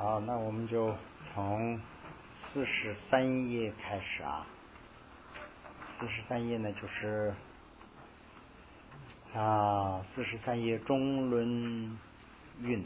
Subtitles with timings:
[0.00, 0.96] 好，那我们就
[1.34, 1.78] 从
[2.40, 4.46] 四十三页开始啊。
[5.98, 7.34] 四十三页呢，就是
[9.34, 11.98] 啊，四十三页中论
[12.62, 12.82] 运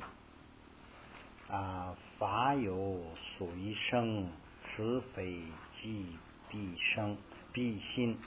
[1.49, 3.01] 啊，法有
[3.39, 4.29] 所依生，
[4.65, 5.41] 此非
[5.81, 6.19] 即
[6.51, 7.17] 必生
[7.53, 8.19] 必心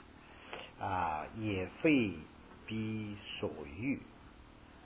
[0.80, 2.14] 啊，也非
[2.66, 4.00] 必所欲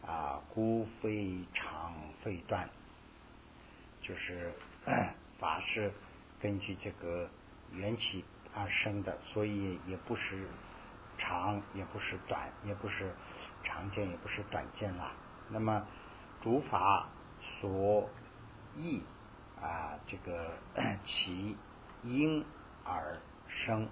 [0.04, 1.94] 啊，故非常
[2.24, 2.68] 非断。
[4.02, 4.52] 就是
[5.40, 5.92] 法是
[6.40, 7.30] 根据这个
[7.72, 10.48] 缘起而生的，所以也不是
[11.18, 13.14] 长，也不是短，也不是
[13.64, 15.14] 常见，也不是短见啦。
[15.50, 15.86] 那么
[16.42, 18.10] 诸法所
[18.76, 19.04] 依
[19.62, 20.58] 啊，这个
[21.06, 21.56] 其
[22.02, 22.44] 因
[22.84, 23.88] 而生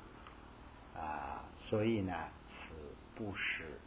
[0.96, 2.14] 啊，所以呢，
[2.50, 2.76] 此
[3.16, 3.80] 不是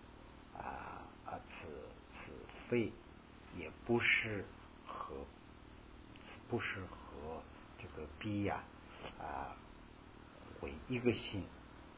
[0.57, 1.69] 啊啊，此
[2.13, 2.33] 此
[2.69, 2.93] 非
[3.57, 4.45] 也不是。
[6.53, 7.43] 不是和
[7.79, 8.63] 这个 B 呀
[9.19, 9.57] 啊
[10.61, 11.47] 为一个性，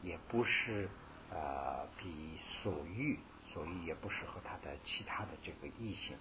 [0.01, 0.87] 也不是
[1.29, 3.19] 啊比所欲
[3.51, 6.15] 所欲，也不是和他的其他的这个异性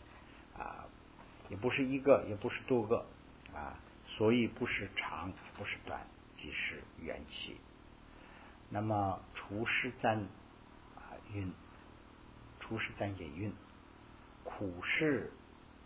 [0.59, 0.85] 啊，
[1.49, 3.07] 也不是一个，也不是多个
[3.55, 6.05] 啊，所以不是长，不是短，
[6.37, 7.57] 即是元气。
[8.69, 10.19] 那么除世赞
[10.97, 11.53] 啊运，
[12.59, 13.55] 除世赞也运，
[14.43, 15.33] 苦是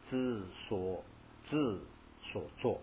[0.08, 1.04] 自所
[1.44, 1.82] 自。
[2.32, 2.80] 所作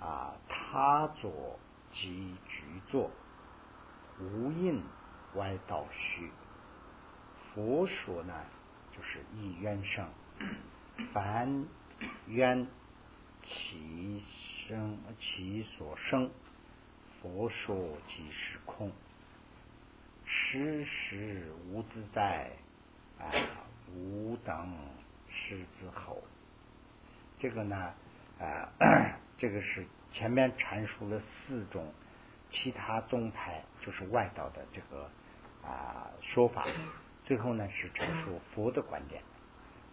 [0.00, 1.58] 啊，他作
[1.92, 3.10] 即局作，
[4.20, 4.82] 无印
[5.36, 6.30] 歪道虚。
[7.54, 8.34] 佛说呢，
[8.90, 10.08] 就是一冤生，
[11.12, 11.66] 凡
[12.26, 12.66] 冤
[13.44, 14.22] 其
[14.68, 16.30] 生其所生，
[17.22, 18.92] 佛说即是空，
[20.24, 22.50] 时时无自在
[23.18, 23.30] 啊，
[23.94, 24.76] 无等
[25.28, 26.22] 狮子吼。
[27.44, 27.92] 这个呢，
[28.40, 28.72] 啊，
[29.36, 31.92] 这个是前面阐述了四种
[32.48, 35.10] 其他宗派，就是外道的这个
[35.62, 36.66] 啊说法。
[37.26, 39.22] 最后呢是阐述佛的观点。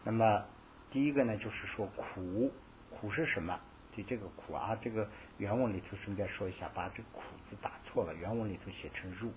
[0.06, 0.46] 那么
[0.92, 2.54] 第一个呢就是说苦，
[2.90, 3.60] 苦是什么？
[3.94, 9.34] 对这个苦啊，这个原文里头顺便说一下，把这个苦字打错了，原文里头写成入，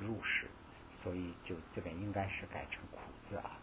[0.00, 0.48] 入世，
[1.00, 2.98] 所以就这边应该是改成苦
[3.30, 3.60] 字啊。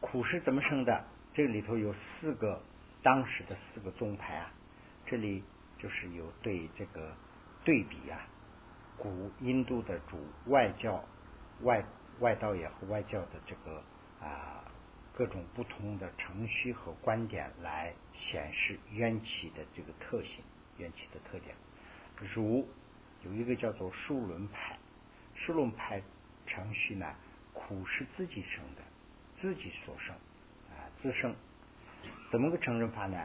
[0.00, 1.04] 苦是怎么生的？
[1.38, 2.60] 这里头有四个
[3.00, 4.52] 当时的四个宗派啊，
[5.06, 5.44] 这里
[5.78, 7.14] 就是有对这个
[7.64, 8.26] 对比啊，
[8.96, 11.04] 古印度的主外教
[11.62, 11.84] 外
[12.18, 13.84] 外道也和外教的这个
[14.20, 14.64] 啊
[15.14, 20.42] 各种不同的程序和观点来显示缘起的这个特性，
[20.76, 21.54] 缘起的特点。
[22.34, 22.68] 如
[23.22, 24.76] 有一个叫做数轮派，
[25.36, 26.02] 数轮派
[26.48, 27.14] 程序呢，
[27.52, 28.82] 苦是自己生的，
[29.40, 30.16] 自己所生。
[31.00, 31.34] 自生
[32.30, 33.18] 怎么个承认法呢？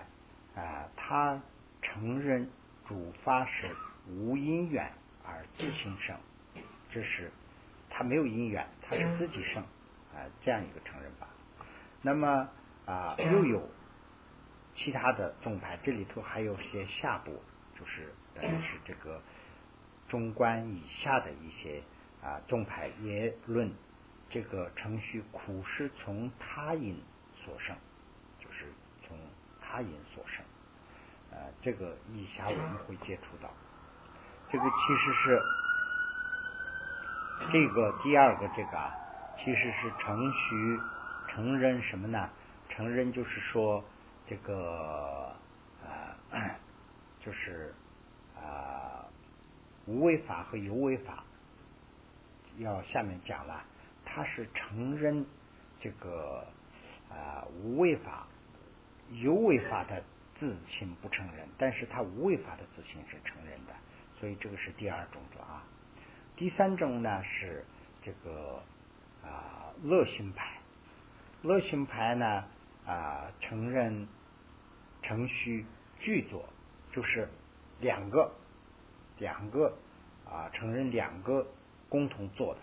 [0.55, 1.41] 啊，他
[1.81, 2.49] 承认
[2.87, 3.67] 主法是
[4.07, 4.91] 无因缘
[5.25, 6.15] 而自行生，
[6.91, 7.31] 这是
[7.89, 9.63] 他没有因缘，他是自己生
[10.13, 11.27] 啊，这样一个承认法。
[12.01, 12.47] 那么
[12.85, 13.67] 啊，又有
[14.75, 17.41] 其他的宗派，这里头还有些下部，
[17.79, 19.21] 就是等于是这个
[20.07, 21.81] 中观以下的一些
[22.21, 23.73] 啊宗派也论
[24.29, 27.01] 这个程序苦是从他因。
[27.45, 27.75] 所生，
[28.39, 28.71] 就是
[29.05, 29.17] 从
[29.61, 30.45] 他因所生，
[31.31, 33.49] 呃，这个以下我们会接触到。
[34.49, 35.41] 这个其实是
[37.51, 38.95] 这个第二个这个啊，
[39.37, 40.79] 其实是程序
[41.27, 42.29] 承认什么呢？
[42.69, 43.83] 承认就是说
[44.25, 45.35] 这个
[46.31, 46.55] 呃，
[47.19, 47.73] 就是
[48.37, 49.05] 啊
[49.85, 51.23] 无为法和有为法，
[52.57, 53.63] 要下面讲了，
[54.05, 55.25] 他是承认
[55.79, 56.47] 这个。
[57.13, 58.27] 啊，无为法
[59.11, 60.03] 有为法的
[60.35, 63.73] 自性不承认，但是他无为法的自性是承认的，
[64.19, 65.63] 所以这个是第二种的啊。
[66.35, 67.63] 第三种呢是
[68.01, 68.63] 这个
[69.23, 70.57] 啊乐心派，
[71.43, 72.45] 乐心派呢
[72.85, 74.07] 啊承认
[75.03, 75.67] 程序
[75.99, 76.49] 具作，
[76.91, 77.29] 就是
[77.79, 78.31] 两个
[79.19, 79.77] 两个
[80.25, 81.47] 啊承认两个
[81.89, 82.59] 共同做的，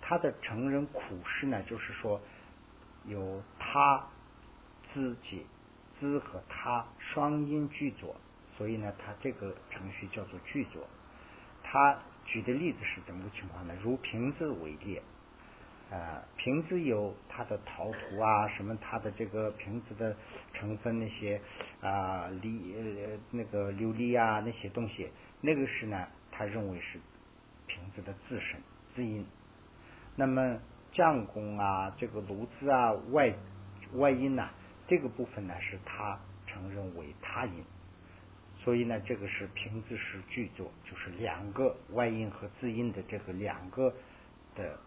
[0.00, 2.18] 他的承认苦事呢就是说。
[3.06, 4.06] 有他
[4.92, 5.46] 自己
[5.98, 8.16] 自和他双音具作，
[8.56, 10.86] 所以呢，他这个程序叫做具作。
[11.62, 13.74] 他举的例子是怎么个情况呢？
[13.82, 15.00] 如瓶子为例，
[15.90, 20.16] 呃，瓶子有它的陶土啊，什么它的这个瓶子的
[20.52, 21.40] 成分那些
[21.80, 25.10] 啊锂呃那个琉璃啊那些东西，
[25.40, 26.98] 那个是呢，他认为是
[27.66, 28.60] 瓶子的自身
[28.94, 29.26] 自音。
[30.16, 30.58] 那么。
[30.94, 33.34] 匠工啊，这个炉子啊，外
[33.94, 34.48] 外因呐，
[34.86, 37.64] 这个部分呢是他承认为他音，
[38.60, 43.92] 所以呢这个是平字式句作，就是两个外音和字音的这个两个
[44.54, 44.78] 的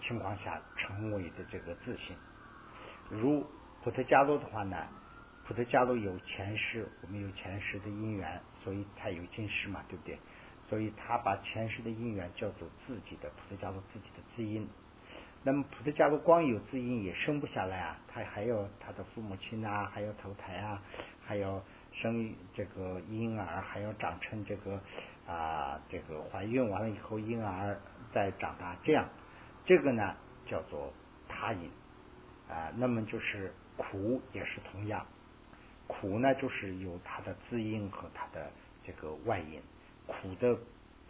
[0.00, 2.16] 情况下成为的这个字形。
[3.10, 3.44] 如
[3.82, 4.86] 普特加罗的话呢，
[5.44, 10.16] 普特加罗有前世，我们有前世的因缘，所以才有今世嘛，对不对？
[10.68, 14.68] 所以他把前世的因缘叫做自己的普特加罗自己的字音。
[15.46, 20.82] 那么普特加罗光有自因也生不下来啊，他还有他的父母亲啊，还要投胎啊，
[21.24, 21.62] 还要
[21.92, 24.80] 生这个婴儿，还要长成这个
[25.24, 29.08] 啊这个怀孕完了以后婴儿再长大，这样
[29.64, 30.16] 这个呢
[30.46, 30.92] 叫做
[31.28, 31.70] 他因
[32.48, 32.72] 啊。
[32.76, 35.06] 那么就是苦也是同样，
[35.86, 38.50] 苦呢就是有它的自因和它的
[38.82, 39.62] 这个外因，
[40.08, 40.58] 苦的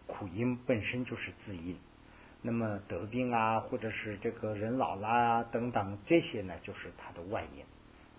[0.06, 1.78] 苦因本身就是自因。
[2.46, 7.64] 那么得病啊，或者是这个人老啦等等，这些呢就是它的外因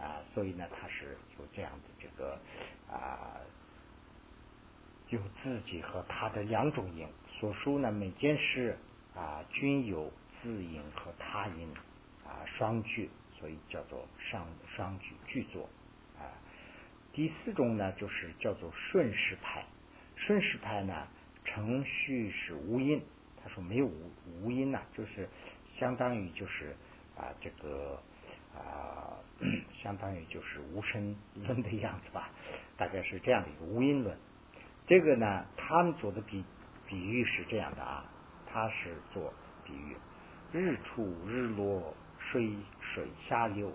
[0.06, 2.38] 啊，所以呢它是有这样的这个
[2.92, 3.40] 啊，
[5.08, 7.08] 有自己和他的两种音。
[7.40, 8.78] 所书呢每件事
[9.16, 11.70] 啊均有字音和他音
[12.26, 13.10] 啊双句，
[13.40, 15.70] 所以叫做上双句句作
[16.20, 16.36] 啊。
[17.14, 19.64] 第四种呢就是叫做顺时派，
[20.18, 21.08] 顺时派呢
[21.46, 23.02] 程序是无音。
[23.44, 24.12] 他说没有无
[24.42, 25.30] 无音呐，就是
[25.76, 26.76] 相当于就是
[27.16, 28.02] 啊这个
[28.56, 29.18] 啊
[29.82, 32.32] 相当于就是无声论的样子吧，
[32.78, 34.18] 大概是这样的一个无音论。
[34.86, 36.44] 这个呢，他们做的比
[36.88, 38.06] 比喻是这样的啊，
[38.48, 39.34] 他是做
[39.66, 39.98] 比喻：
[40.52, 43.74] 日出日落，水水下流，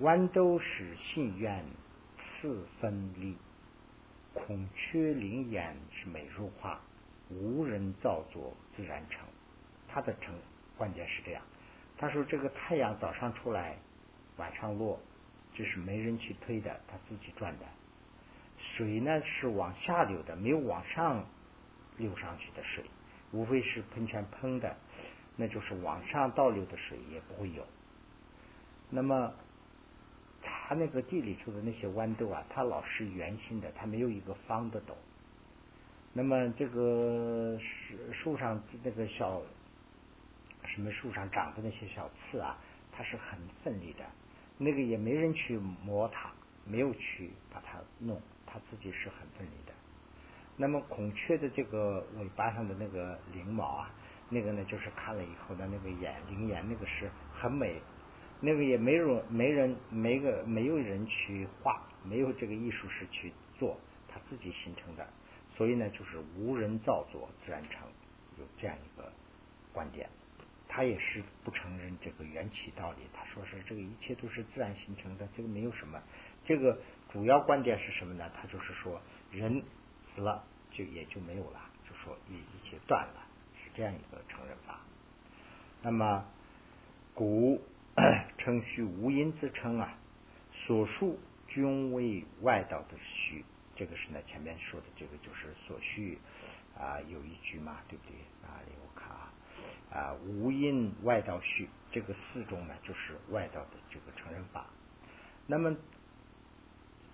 [0.00, 1.64] 豌豆是信愿
[2.20, 3.36] 四分离，
[4.32, 6.80] 孔雀翎眼是美如画。
[7.40, 9.20] 无人造作自然成，
[9.88, 10.34] 他的成
[10.76, 11.42] 关键是这样。
[11.96, 13.76] 他说这个太阳早上出来，
[14.36, 15.00] 晚上落，
[15.54, 17.64] 这是没人去推的，他自己转的。
[18.58, 21.26] 水呢是往下流的，没有往上
[21.96, 22.84] 流上去的水，
[23.32, 24.76] 无非是喷泉喷的，
[25.36, 27.66] 那就是往上倒流的水也不会有。
[28.90, 29.32] 那么
[30.42, 34.96] 他那个地里头的那些豌豆啊，它老是圆形的，它没有一个方的豆。
[36.14, 39.40] 那么这个树树上那个小
[40.66, 42.58] 什么树上长的那些小刺啊，
[42.92, 44.04] 它是很奋力的，
[44.58, 46.30] 那个也没人去磨它，
[46.66, 49.72] 没有去把它弄，它自己是很奋力的。
[50.58, 53.90] 那么孔雀的这个尾巴上的那个翎毛啊，
[54.28, 57.80] 那个呢就是看了以后的那个眼翎眼，那个是很美，
[58.40, 65.08] 那个也没人没人没个没有人去画，没有这个艺术师去做，它自己形成的。
[65.56, 67.86] 所以呢，就是无人造作，自然成，
[68.38, 69.12] 有这样一个
[69.72, 70.08] 观点。
[70.68, 76.00] 他也是不承认这个缘起道理，他说是这个一切都是自然形成的，这个没有什么。
[76.46, 76.80] 这个
[77.12, 78.30] 主要观点是什么呢？
[78.34, 79.62] 他就是说，人
[80.02, 83.26] 死了就也就没有了，就说一一切断了，
[83.62, 84.80] 是这样一个承认法。
[85.82, 86.24] 那么
[87.12, 87.60] 古
[88.38, 89.98] 称虚无因之称啊，
[90.52, 93.44] 所述均为外道的虚。
[93.82, 96.16] 这个是呢，前面说的这个就是所需
[96.78, 98.14] 啊，有一句嘛，对不对？
[98.46, 99.32] 啊，我看啊，
[99.90, 104.66] 啊，无因外道虚，这个四种呢，就是外道的这个承认法。
[105.48, 105.76] 那么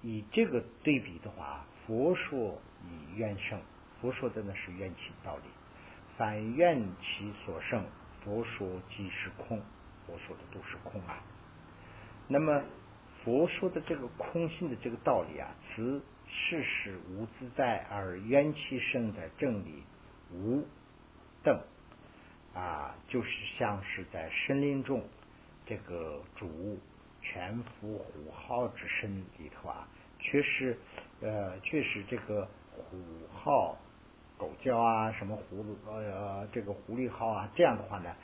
[0.03, 3.63] 以这个对比的话，佛说以愿胜，
[4.03, 5.45] 佛说的呢是愿起道理，
[6.19, 7.87] 反愿其所胜，
[8.23, 9.63] 佛说即是空，
[10.07, 11.23] 佛说的都是空啊。
[12.29, 12.63] 那么
[13.25, 16.03] 佛说的这个空性的这个道理啊，此。
[16.31, 19.83] 世事无自在而缘起生的正理
[20.33, 20.67] 无
[21.43, 21.63] 等
[22.55, 25.03] 啊，就是像是在森林中
[25.65, 26.79] 这个主
[27.23, 30.79] 全副虎号之身里头啊，确实
[31.21, 32.99] 呃确实这个虎
[33.33, 33.79] 号
[34.37, 38.15] 狗叫啊，什么狐呃这个狐狸号啊，这样的话呢，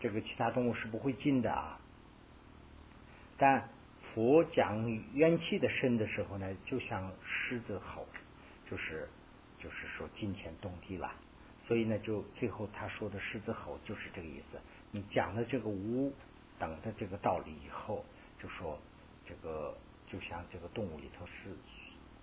[0.00, 1.80] 这个其他动物是不会进的啊，
[3.38, 3.68] 但。
[4.14, 8.06] 佛讲元气的身的时候呢，就像狮子吼，
[8.70, 9.08] 就是
[9.58, 11.12] 就是说金钱动地了。
[11.66, 14.60] 所以呢，就最后他说的狮子吼就是这个意思。
[14.92, 16.12] 你讲了这个无
[16.58, 18.04] 等的这个道理以后，
[18.40, 18.78] 就说
[19.26, 21.56] 这个就像这个动物里头是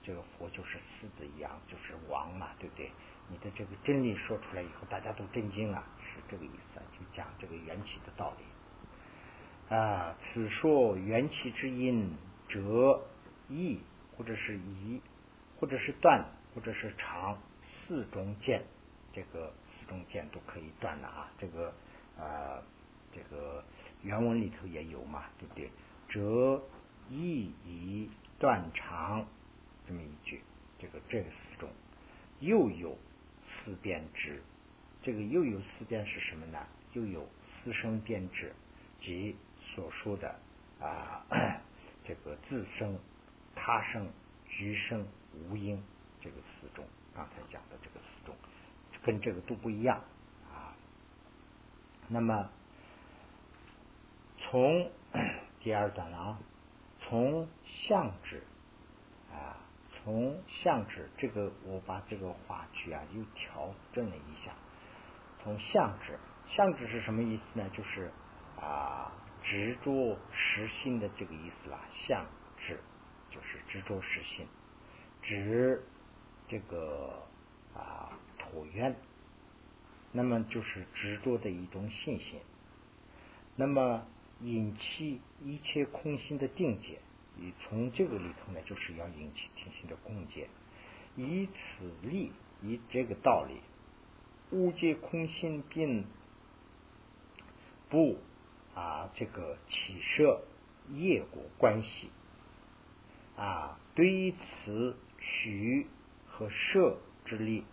[0.01, 2.89] 这个佛就是狮子一样，就是王嘛，对不对？
[3.29, 8.43] 你的这个真理说出来以后，大家都震惊了，是这个意思，就讲这个缘起的道理。
[9.71, 12.11] 啊，此说缘起之因，
[12.49, 13.05] 折
[13.47, 13.79] 易
[14.17, 14.99] 或者是移，
[15.61, 18.65] 或者是断，或者是长，四种见，
[19.13, 21.31] 这个四种见都可以断了啊。
[21.37, 21.73] 这个
[22.19, 22.61] 啊，
[23.13, 23.63] 这个
[24.03, 25.71] 原文里头也有嘛，对不对？
[26.09, 26.61] 则
[27.09, 28.09] 意以
[28.39, 29.25] 断长，
[29.87, 30.41] 这么一句，
[30.79, 31.69] 这个这个四种，
[32.41, 32.97] 又有
[33.45, 34.43] 四变之，
[35.01, 36.59] 这个又有四变是什么呢？
[36.91, 37.25] 又有
[37.63, 38.53] 四声变质，
[38.99, 39.37] 即
[39.73, 40.35] 所说的
[40.79, 41.25] 啊，
[42.03, 42.99] 这个自生、
[43.55, 44.09] 他生、
[44.47, 45.83] 局生、无因
[46.19, 46.85] 这个四种，
[47.15, 48.35] 刚才讲的这个四种，
[49.03, 50.01] 跟这个都不一样
[50.51, 50.75] 啊。
[52.07, 52.49] 那么
[54.39, 54.91] 从
[55.59, 56.39] 第二段啊。
[57.03, 58.43] 从相指
[59.31, 59.57] 啊，
[59.91, 64.51] 从相指这个，我把这个话句啊又调整了一下。
[65.43, 67.67] 从相指，相指是什么意思呢？
[67.73, 68.11] 就是
[68.61, 69.11] 啊，
[69.43, 71.79] 执着实心的这个意思啦。
[71.91, 72.25] 相
[72.57, 72.79] 指
[73.29, 74.47] 就是执着实心，
[75.21, 75.83] 指
[76.47, 77.23] 这个
[77.73, 78.95] 啊椭圆，
[80.11, 82.39] 那么就是执着的一种信心。
[83.55, 84.05] 那么。
[84.43, 86.99] 引起一切空心的定解，
[87.37, 90.49] 以从这个里头呢，就是要引起听心的共解，
[91.15, 92.31] 以此力，
[92.63, 93.61] 以这个道理，
[94.49, 96.05] 误解空心并
[97.87, 98.17] 不
[98.75, 100.41] 啊这个起设
[100.89, 102.09] 业果关系
[103.35, 105.87] 啊，对于此取
[106.27, 107.63] 和摄之力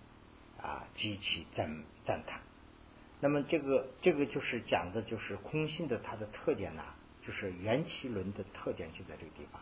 [0.60, 2.40] 啊，极其赞赞叹。
[3.20, 6.82] 那么这个这个就是讲的，就是空性的它的特点呢，
[7.26, 9.60] 就是缘起论的特点就在这个地方。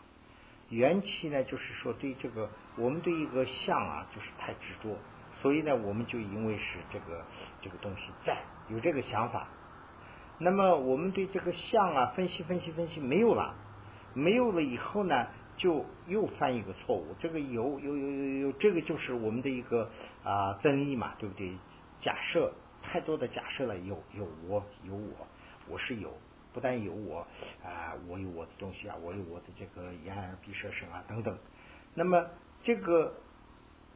[0.69, 4.99] 缘起呢，就是说对这个我们对一个相啊，就是太执着，
[5.41, 7.25] 所以呢，我们就因为是这个
[7.63, 9.49] 这个东西在有这个想法，
[10.39, 13.55] 那么我们对这个相啊分析分析分析没有了，
[14.15, 15.27] 没有了以后呢，
[15.57, 17.15] 就又犯一个错误。
[17.19, 19.91] 这个有有有有有，这个就是我们的一个
[20.25, 21.53] 啊争议嘛，对不对？
[22.01, 22.53] 假设。
[22.83, 25.27] 太多的假设了，有有我有我，
[25.69, 26.13] 我是有，
[26.53, 27.27] 不但有我
[27.65, 31.37] 啊，我有我的东西啊，我有我的这个眼耳鼻舌身啊等等。
[31.95, 32.27] 那么
[32.63, 33.15] 这个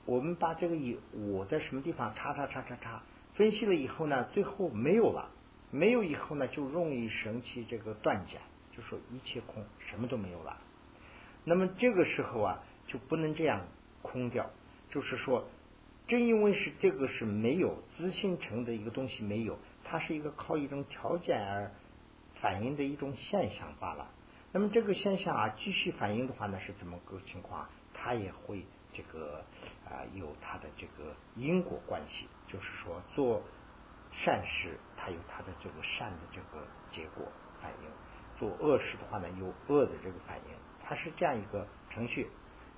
[0.07, 3.03] 我们把这个有我在什么地方叉叉叉叉叉
[3.35, 5.31] 分析了以后呢，最后没有了，
[5.71, 10.57] 没有以后呢，就容易生起这个断假，就说一切空，什么都没有了。
[11.45, 13.67] 那么这个时候啊，就不能这样
[14.03, 14.50] 空掉，
[14.91, 15.49] 就是说。
[16.07, 21.71] 正因为是这个是没有自信成的一个东西，没有，它是一个靠一种条件而
[22.41, 24.11] 反映的一种现象罢了。
[24.50, 27.69] 那么这个现象啊，继续反映的话呢，是怎么个情况？
[27.95, 29.45] 它也会这个
[29.85, 33.45] 啊有它的这个因果关系，就是说做
[34.12, 37.26] 善事，它有它的这个善的这个结果
[37.61, 37.90] 反应；
[38.38, 40.55] 做恶事的话呢，有恶的这个反应。
[40.83, 42.29] 它是这样一个程序。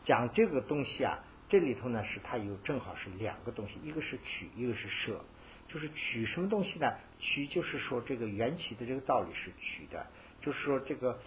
[0.04, 1.18] 讲这个东西啊。
[1.48, 5.22] 这里头呢是它有正好是两个东西，一个是取，一个是舍。
[5.68, 6.86] 就是取什么东西呢？
[7.18, 10.06] 取就是说这个缘起的这个道理是取的，
[10.40, 11.20] 就是说这个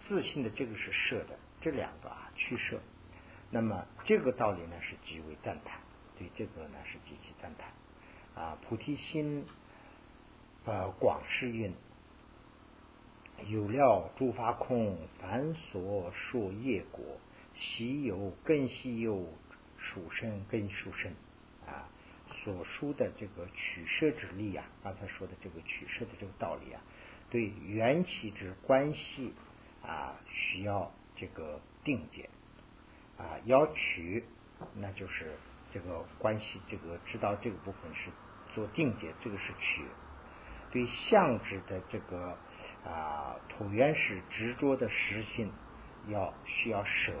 [0.00, 2.80] 自信的这个是舍的，这两个啊取舍。
[3.50, 5.78] 那么这个道理呢是极为赞叹，
[6.18, 7.70] 对这个呢是极其赞叹
[8.36, 8.56] 啊。
[8.68, 9.44] 菩提心
[10.64, 11.72] 呃广施运，
[13.48, 17.02] 有料诸法空，凡所说业果，
[17.56, 19.26] 稀有更稀有。
[19.78, 21.12] 属身跟属身
[21.66, 21.86] 啊，
[22.42, 26.80] 所说的这个取舍之力啊，刚才说的这个取舍的这个道理啊，
[27.30, 29.34] 对缘起之关系
[29.84, 32.30] 啊，需要这个定解
[33.18, 34.24] 啊，要取，
[34.74, 35.36] 那就是
[35.70, 38.10] 这个关系，这个知道这个部分是
[38.56, 39.84] 做定解，这个是取。
[40.72, 42.38] 对相指的这个
[42.84, 45.52] 啊，椭圆是执着的实性，
[46.08, 47.12] 要需要舍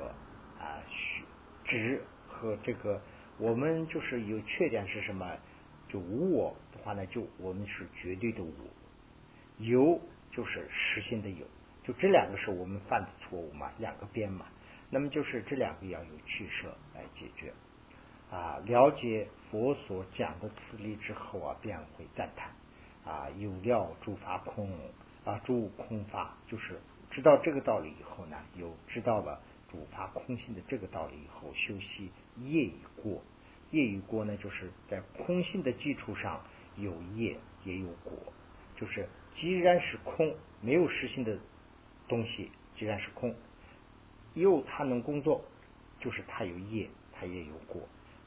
[0.58, 1.24] 啊，许
[1.64, 2.02] 执。
[2.28, 3.00] 和这个，
[3.38, 5.38] 我们就是有缺点是什么？
[5.88, 8.52] 就无我的话呢，就我们是绝对的无；
[9.56, 10.00] 有
[10.30, 11.46] 就是实心的有，
[11.82, 14.44] 就这两个是我们犯的错误嘛，两个边嘛。
[14.90, 17.54] 那么就是这两个要有取舍来解决
[18.30, 18.58] 啊。
[18.64, 22.50] 了解佛所讲的此理之后啊，便会赞叹
[23.04, 24.70] 啊，有料诸法空
[25.24, 26.80] 啊，诸空法，就是
[27.10, 29.40] 知道这个道理以后呢，有知道了。
[29.68, 33.20] 主发空性的这个道理以后，修习业与过，
[33.72, 36.40] 业与过呢，就是在空性的基础上
[36.76, 38.12] 有业也有果，
[38.76, 41.36] 就是既然是空，没有实性的
[42.06, 43.34] 东西，既然是空，
[44.34, 45.44] 又它能工作，
[45.98, 47.82] 就是它有业，它也有果。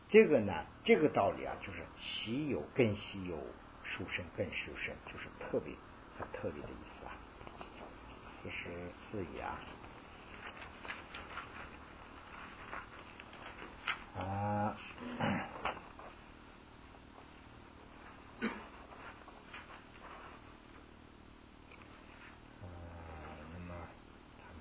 [0.09, 3.37] 这个呢，这个道理啊，就是稀有更稀有，
[3.83, 5.75] 殊胜更殊胜，就是特别
[6.17, 7.13] 很特别的意思啊。
[8.41, 8.69] 四十
[9.11, 9.59] 四页啊。
[14.17, 14.75] 啊，
[18.41, 18.47] 那
[23.67, 23.75] 么
[24.39, 24.57] 他们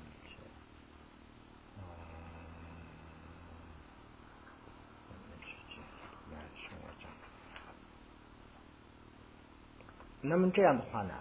[10.29, 11.15] 那么这样的话呢，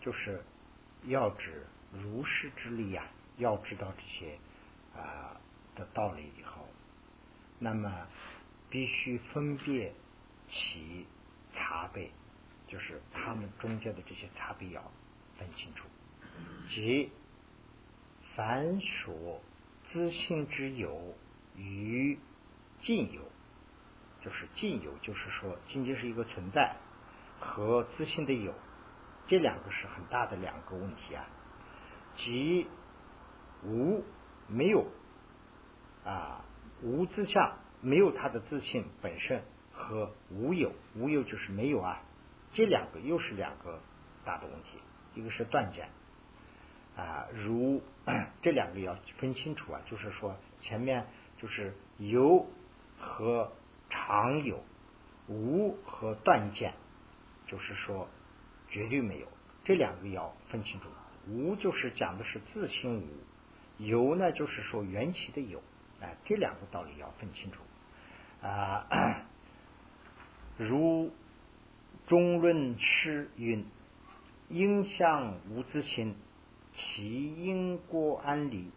[0.00, 0.44] 就是
[1.04, 3.06] 要指如是之力呀，
[3.38, 4.38] 要知道这些
[4.94, 5.40] 啊
[5.74, 6.68] 的道理以后，
[7.58, 8.06] 那么
[8.68, 9.94] 必须分别
[10.50, 11.06] 其
[11.54, 12.10] 差别，
[12.66, 14.82] 就是他们中间的这些差别要
[15.38, 15.88] 分清楚，
[16.68, 17.10] 即
[18.36, 19.40] 凡所
[19.90, 21.14] 自性之有
[21.56, 22.18] 与
[22.82, 23.22] 尽有，
[24.20, 26.76] 就是尽有，就是说仅仅是一个存在。
[27.42, 28.54] 和自信的有，
[29.26, 31.26] 这两个是很大的两个问题啊。
[32.14, 32.68] 即
[33.64, 34.04] 无
[34.46, 34.86] 没有
[36.04, 36.44] 啊，
[36.82, 42.02] 无自相没有他的自信本身和无有无有就是没有啊，
[42.52, 43.80] 这两个又是两个
[44.24, 44.78] 大的问题。
[45.14, 45.88] 一个是断见
[46.96, 47.82] 啊，如
[48.40, 51.06] 这两个要分清楚啊，就是说前面
[51.38, 52.46] 就是有
[52.98, 53.50] 和
[53.90, 54.62] 常有，
[55.26, 56.74] 无和断见。
[57.52, 58.08] 就是说，
[58.70, 59.28] 绝对没有
[59.62, 60.86] 这两个要分清楚。
[61.28, 63.06] 无就是讲的是自性无，
[63.76, 65.62] 有呢就是说缘起的有。
[66.00, 67.60] 哎，这两个道理要分清楚
[68.40, 69.26] 啊。
[70.56, 71.12] 如
[72.06, 73.66] 中论师云：
[74.48, 76.16] 应相无自性，
[76.72, 78.70] 其因果安理，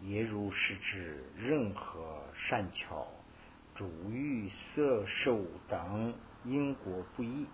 [0.00, 3.06] 也如是之任何善巧、
[3.76, 7.46] 主欲色受等因果不一。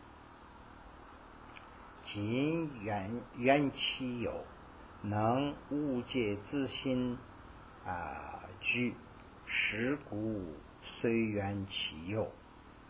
[2.12, 4.44] 今缘缘起有，
[5.00, 7.16] 能悟解自心
[7.86, 8.94] 啊具，
[9.46, 10.44] 实故
[10.82, 12.32] 虽缘起有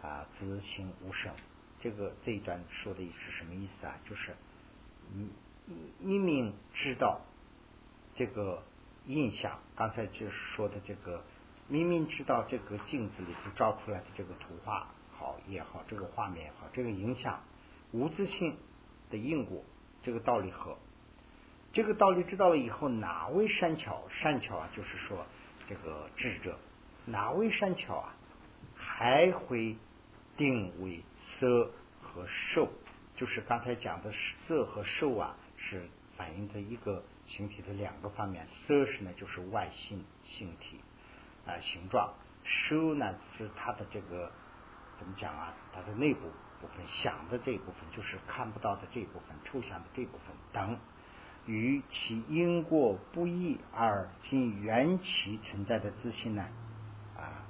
[0.01, 1.35] 啊自心无生。
[1.81, 3.99] 这个这一段说的是什么意思啊？
[4.09, 4.35] 就是
[5.13, 5.31] 明
[5.99, 7.21] 明明知道
[8.15, 8.63] 这个
[9.05, 11.23] 印象，刚才就是说的这个
[11.69, 17.43] 明明知道这个镜子里头照出来的这个图画好也好，这个画面也好，这个影响
[17.93, 18.57] 无自性。
[19.11, 19.65] 的因果，
[20.03, 20.79] 这个道理和
[21.73, 24.03] 这个道理知道了以后，哪位善巧？
[24.09, 25.27] 善巧啊，就是说
[25.69, 26.59] 这个智者，
[27.07, 28.15] 哪位善巧啊，
[28.75, 29.77] 还会
[30.37, 31.03] 定为
[31.39, 31.71] 色
[32.01, 32.69] 和受？
[33.15, 34.13] 就是刚才讲的
[34.47, 38.47] 色和受啊，是反映的一个形体的两个方面。
[38.67, 40.81] 色是呢，就是外形形体
[41.47, 44.33] 啊形状；受呢，是它的这个
[44.99, 45.55] 怎么讲啊？
[45.73, 46.31] 它的内部。
[46.61, 50.79] 部分想的这部分，就是看不到的这部分，抽象的这部分等，
[51.47, 56.47] 与其因果不一而仅缘起存在的自信呢？
[57.17, 57.47] 啊，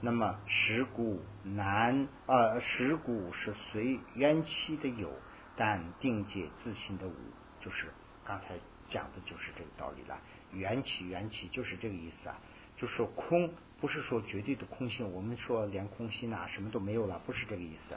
[0.00, 5.12] 那么实故难，呃，实故是随缘起的有，
[5.56, 7.14] 但定解自信的无，
[7.60, 7.92] 就是
[8.24, 8.58] 刚才
[8.88, 10.18] 讲的就是这个道理了。
[10.52, 12.38] 缘起缘起就是这个意思啊，
[12.76, 17.96] 就是空不是说绝对的空性，我们说连空心呐什么都没有了，不是这个意思。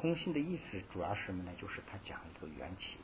[0.00, 1.50] 空性的意思主要是什么呢？
[1.58, 2.98] 就是他讲一个缘起。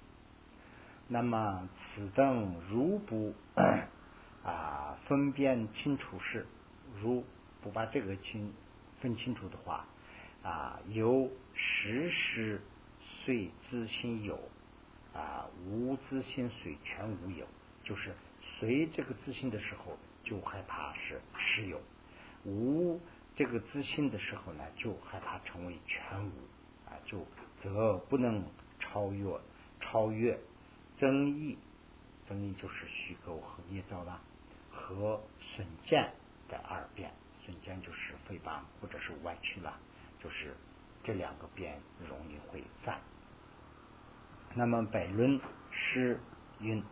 [1.09, 3.35] 那么此等如不
[4.47, 6.47] 啊分辨清楚时，
[7.03, 7.25] 如
[7.63, 8.53] 不把这个清
[9.01, 9.87] 分清楚的话
[10.45, 12.61] 啊，有时时
[12.95, 14.39] 虽自心有
[15.13, 17.45] 啊，无自心虽全无有，
[17.83, 21.81] 就是随这个自心的时候就害怕是实有，
[22.45, 23.01] 无
[23.35, 26.31] 这个自心的时候呢，就害怕成为全无。
[26.87, 27.27] 啊就
[27.63, 28.45] 则不能
[28.79, 29.39] 超越
[29.81, 30.39] 超越
[30.97, 31.59] 增益，
[32.27, 34.21] 增益就是虚构和捏造了，
[34.71, 36.13] 和损见
[36.49, 37.13] 的二变，
[37.45, 39.79] 损见就是诽谤或者是歪曲了，
[40.19, 40.55] 就是
[41.03, 43.01] 这两个变容易会犯。
[44.55, 46.21] 那么百论是
[46.61, 46.83] 云：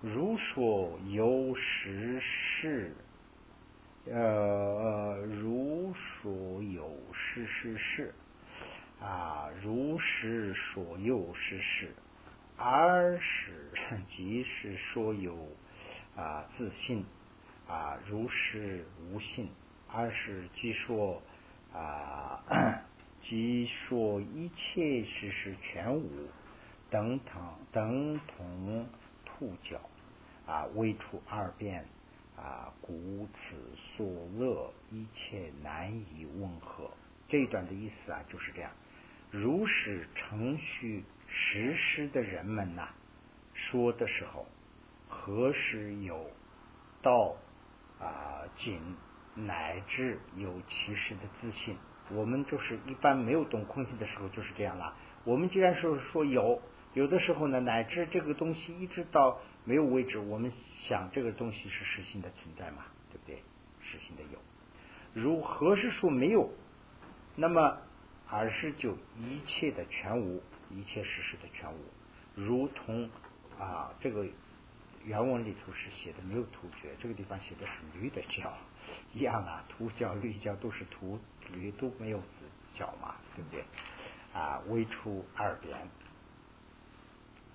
[0.00, 2.94] 如说有实事，
[4.06, 8.14] 呃，如说有实事事。
[9.00, 11.94] 啊，如是说有是事，
[12.56, 13.70] 而是
[14.10, 15.36] 即是说有
[16.16, 17.04] 啊自信
[17.68, 19.50] 啊，如是无信，
[19.88, 21.22] 而是即说
[21.72, 22.42] 啊，
[23.22, 26.28] 即说一切事实全无，
[26.90, 28.88] 等同等同
[29.24, 29.80] 兔角
[30.44, 31.86] 啊，未出二变
[32.36, 34.06] 啊，故此所
[34.36, 36.90] 乐一切难以问和。
[37.28, 38.72] 这一段的意思啊，就是这样。
[39.30, 42.88] 如是程序实施的人们呐，
[43.52, 44.46] 说的时候，
[45.06, 46.30] 何时有
[47.02, 47.36] 到
[48.00, 48.80] 啊仅
[49.34, 51.76] 乃至有其实的自信？
[52.10, 54.96] 我们就是一般没有懂空性的时候就是这样了。
[55.24, 56.62] 我们既然是说有，
[56.94, 60.50] 有的时候呢，乃至这个东西一直到没有为止，我们
[60.88, 62.86] 想这个东西是实心的存在嘛？
[63.12, 63.42] 对不对？
[63.82, 64.38] 实心的有。
[65.12, 66.50] 如何时说没有？
[67.36, 67.82] 那么。
[68.30, 71.78] 而是就一切的全无，一切事实的全无，
[72.34, 73.08] 如同
[73.58, 74.26] 啊这个
[75.04, 78.52] 原文里头是写的没有突厥，这个地方写的是驴的角
[79.14, 81.18] 一样啊，秃角驴角都是秃
[81.52, 82.26] 驴都没有子
[82.74, 83.64] 角嘛，对不对？
[84.34, 85.76] 啊，微出二边，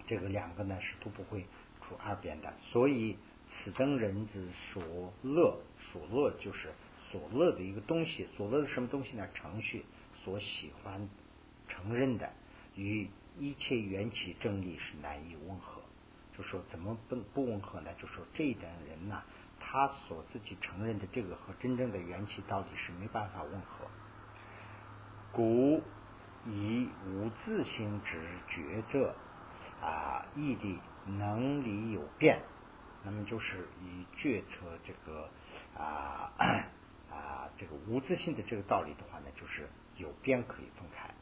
[0.08, 1.46] 这个两个呢是都不会
[1.82, 6.74] 出二边的，所以此等人之所乐，所乐就是
[7.12, 9.30] 所乐的一个东西，所乐的什么东西呢？
[9.36, 9.86] 程序
[10.24, 11.10] 所喜欢
[11.68, 12.32] 承认的，
[12.76, 15.82] 与一切缘起正理是难以吻合。
[16.38, 17.94] 就说怎么不不吻合呢？
[17.96, 19.22] 就说这一等人呢，
[19.60, 23.88] 他所自己承认的这个和真正的缘起到底是没办法吻合，
[25.32, 25.82] 故。
[26.46, 29.16] 以无自性之觉者
[29.82, 32.42] 啊，毅力能力有变，
[33.06, 35.30] 那么就是以决策这个
[35.82, 36.34] 啊
[37.14, 41.14] 啊这个无自性的这个道理的话呢，就是有边可以分开，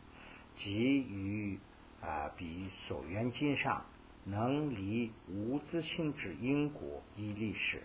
[0.56, 1.60] 即于
[2.02, 3.86] 啊比所缘经上
[4.24, 7.82] 能离无自性之因果依历史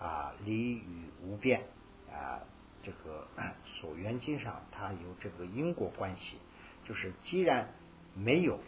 [0.00, 1.62] 啊离与无变
[2.10, 2.42] 啊
[2.82, 3.28] 这个
[3.64, 6.38] 所缘经上它有这个因果关系。
[6.86, 7.72] 就是既然
[8.14, 8.60] 没有，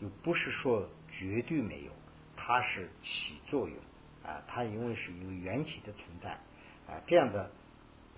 [0.00, 1.92] 又不是说绝对没有，
[2.36, 3.78] 它是起作用
[4.22, 4.42] 啊。
[4.46, 6.32] 它因为是一个缘起的存在
[6.86, 7.50] 啊，这样的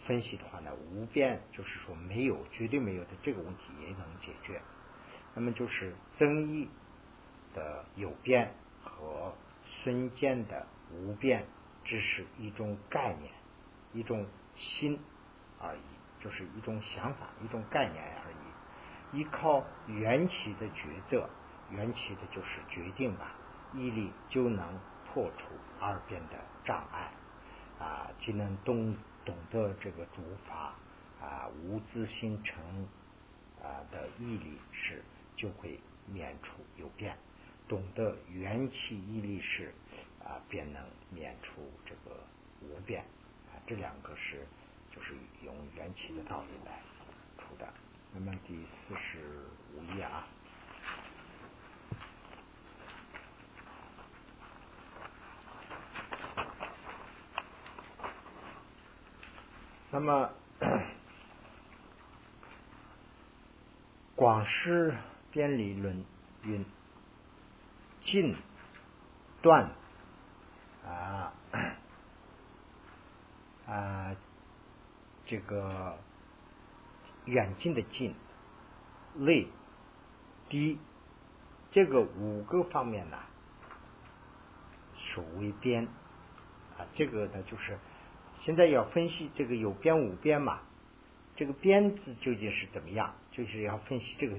[0.07, 4.61] 分析的话呢，无边就是说没有绝对没有的这个问题也能解决。
[5.35, 6.69] 那么就是增益
[7.55, 11.47] 的有变和孙坚的无变，
[11.85, 13.33] 只是一种概念，
[13.93, 14.99] 一种心
[15.61, 19.19] 而已，就是一种想法，一种概念而已。
[19.19, 21.29] 依靠缘起的抉择，
[21.71, 23.35] 缘起的就是决定吧，
[23.75, 25.49] 毅力就能破除
[25.81, 27.13] 二边的障碍
[27.79, 30.75] 啊，既能动懂得这个诸法
[31.21, 32.89] 啊无自心成
[33.61, 35.03] 啊的毅力是
[35.35, 37.17] 就会免除有变，
[37.69, 39.75] 懂得缘起毅力是
[40.25, 42.17] 啊便能免除这个
[42.63, 43.03] 无变
[43.51, 44.47] 啊，这两个是
[44.95, 45.13] 就是
[45.45, 46.81] 用缘起的道理来
[47.37, 47.69] 出的。
[48.15, 50.27] 那么第四十五页啊，
[59.97, 60.31] 那么
[64.15, 64.95] 广施
[65.33, 66.05] 编理论
[66.43, 66.67] 云：
[68.05, 68.37] 近
[69.41, 69.71] 断
[70.85, 71.33] 啊
[73.67, 74.15] 啊
[75.25, 75.97] 这个。
[77.25, 78.15] 远近的近，
[79.17, 79.49] 类
[80.49, 80.79] 低，
[81.73, 83.19] 这个五个方面呢，
[84.95, 85.89] 所谓边
[86.79, 87.77] 啊，这个呢就是
[88.47, 90.61] 现在要分析这个有边无边嘛，
[91.35, 93.17] 这个边字究竟是怎么样？
[93.33, 94.39] 就是要分析这个，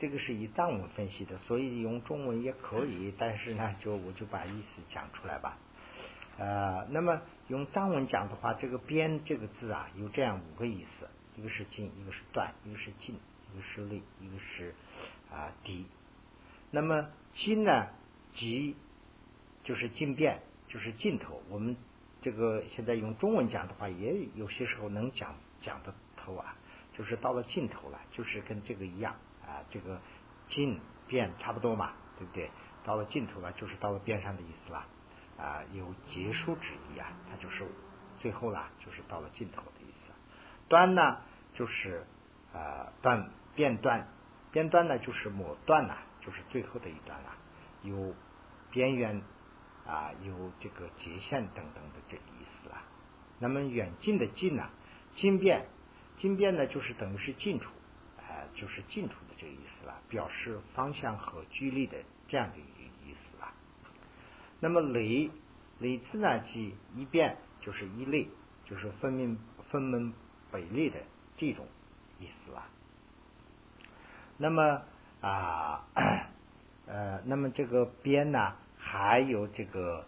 [0.00, 5.56] 这个是以藏文分析的，所以用中文也可以， 但是呢，就我就把意思讲出来吧。
[6.36, 11.08] 呃，那么用藏文讲的话，这个边这个字啊，有这样五个意思。
[11.36, 14.74] 一个是近，一个是断，一个是进，一个是立，一个是
[15.30, 15.86] 啊低。
[16.72, 17.86] 那么进呢，
[18.34, 18.74] 即
[19.62, 21.40] 就是进变，就是尽头。
[21.48, 21.76] 我们
[22.24, 26.56] 这个现在用中文讲的话，也有些时候能讲讲得透啊，
[26.94, 30.00] 就是到了尽头了，就是跟这个一样啊，这个
[30.48, 32.50] 尽变差不多嘛，对不对？
[32.82, 34.86] 到了尽头了，就是到了边上的意思了
[35.36, 37.66] 啊，有结束之意啊，它就是
[38.20, 40.12] 最后了，就是到了尽头的意思。
[40.66, 41.18] 端呢，
[41.52, 42.06] 就是
[42.54, 44.08] 呃断变断，
[44.50, 47.34] 变端呢就是末断呐，就是最后的一段了，
[47.82, 48.14] 有
[48.70, 49.20] 边缘
[49.86, 52.82] 啊，有这个界限等等的这个意思了。
[53.38, 54.68] 那么远近的近呢，
[55.16, 55.66] 近变，
[56.18, 57.70] 近变呢就是等于是近处，
[58.18, 63.52] 啊，就是近处的这个意思了，表示方向和距离的这样的一个意思了。
[64.60, 65.30] 那么雷
[65.78, 68.28] 雷字呢，即一变，就是一类，
[68.64, 69.38] 就是分明
[69.70, 70.12] 分门。
[70.52, 71.00] 北类的
[71.36, 71.66] 这种
[72.20, 72.62] 意思了。
[74.36, 74.82] 那么
[75.20, 75.84] 啊
[76.86, 80.04] 呃，那么这个边呢，还有这个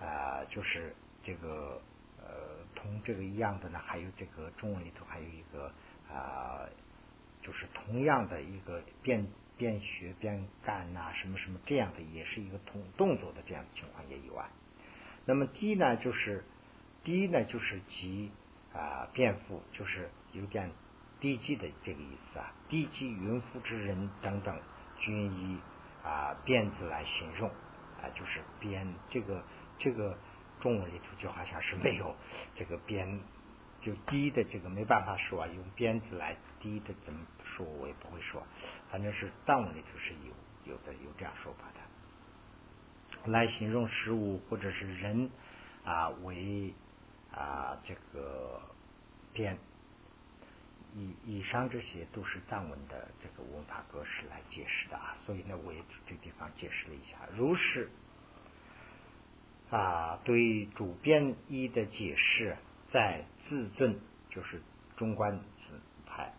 [0.00, 1.82] 啊，就是这个
[2.18, 5.72] 呃，同这个一样的呢，还有这个中文里头还有一个
[6.08, 6.62] 啊，
[7.42, 9.26] 就是同样的一个边
[9.58, 14.48] 边学边干呐，什么什么这样的，也是一个同动作的这样的情况也有啊。
[15.26, 16.44] 那么低呢，就是
[17.02, 18.30] 低呢，就是即。
[18.72, 20.70] 啊，辩父就是有点
[21.18, 24.56] 低级的这个意思啊，低级云浮之人等等，
[25.00, 25.58] 均以
[26.04, 27.50] 啊变字来形容
[28.02, 29.44] 啊，就是边这个
[29.78, 30.16] 这个
[30.60, 32.14] 中文里头就好像是没有
[32.54, 33.20] 这个边
[33.80, 38.42] 就低的这个没办法说，用边字来低的怎么说我也不会说，
[38.90, 45.30] 反正是藏文里头是有有的有这样说法的，来形容事物或者是人
[45.84, 46.74] 啊为
[47.32, 48.60] 啊这个
[49.32, 49.58] 边。
[50.94, 57.16] 以以上这些都是藏文的这个文法格式来解释的啊，所以呢，我也这地方解释了一下。
[57.36, 57.90] 如是
[59.70, 62.56] 啊，对主编一的解释，
[62.90, 64.62] 在自尊就是
[64.96, 66.32] 中观宗派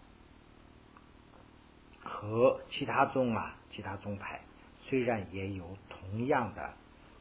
[2.03, 4.41] 和其他宗啊，其他宗派
[4.83, 6.73] 虽然也有同样的，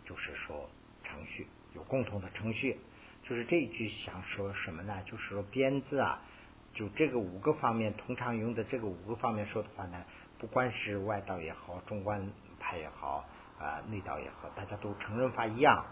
[0.05, 0.69] 就是说
[1.05, 2.79] 程序有共同的程序，
[3.23, 5.03] 就是这一句想说什么呢？
[5.05, 6.23] 就是说编字啊。
[6.73, 10.05] 就这个五个方面，通常用的这个五个方面说的话呢，
[10.39, 12.31] 不管是外道也好，中观
[12.61, 13.25] 派也好，
[13.59, 15.85] 啊内道也好，大家都承认法一样。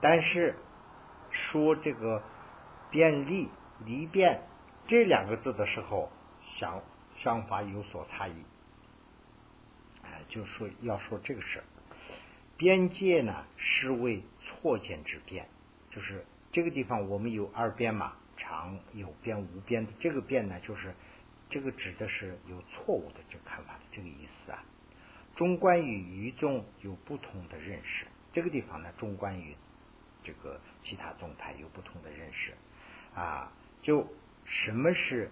[0.00, 0.56] 但是
[1.30, 2.22] 说这个
[2.90, 3.48] 便利
[3.84, 4.42] 离变
[4.86, 6.10] 这两个字的时候，
[6.58, 6.80] 想
[7.16, 8.44] 想法有所差异。
[10.04, 11.62] 哎，就说要说这个事，
[12.56, 15.48] 边界呢是为错见之变，
[15.90, 18.12] 就是这个地方我们有二边嘛。
[18.46, 20.94] 常有变无变的这个变呢，就是
[21.48, 24.62] 这个指的是有错误的这个看法的这个意思啊。
[25.34, 29.56] 中观与于宗有不同的认识，这个地方呢，中观与
[30.22, 32.52] 这个其他宗派有不同的认识
[33.14, 33.50] 啊。
[33.82, 34.06] 就
[34.44, 35.30] 什么是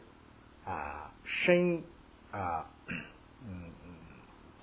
[0.65, 1.85] 啊深
[2.31, 3.97] 啊嗯嗯，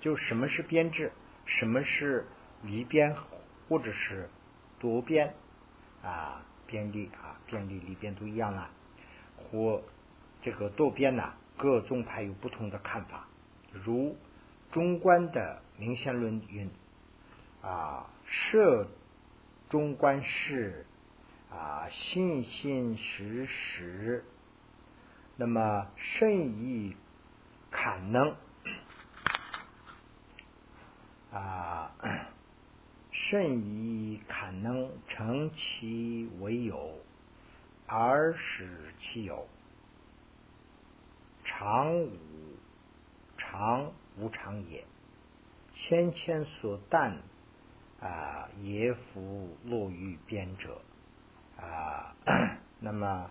[0.00, 1.12] 就什么是编制，
[1.46, 2.26] 什么是
[2.62, 3.16] 离边
[3.68, 4.28] 或者是
[4.78, 5.34] 多边
[6.02, 6.44] 啊。
[6.70, 8.70] 边利啊，边利里边都一样了。
[9.36, 9.82] 或
[10.40, 13.26] 这个多边呢，各宗派有不同的看法。
[13.72, 14.16] 如
[14.70, 16.70] 中观的明显论云
[17.60, 18.86] 啊，设
[19.68, 20.86] 中观是
[21.50, 24.24] 啊，信心实实，
[25.36, 26.96] 那么甚以
[27.70, 28.36] 坎能
[31.32, 31.90] 啊。
[33.28, 36.98] 甚以坎能成其为有，
[37.86, 39.46] 而使其有。
[41.44, 42.56] 常无
[43.36, 44.84] 常无常也，
[45.72, 47.18] 千千所但
[48.00, 50.80] 啊，也复落于边者
[51.58, 52.16] 啊。
[52.80, 53.30] 那么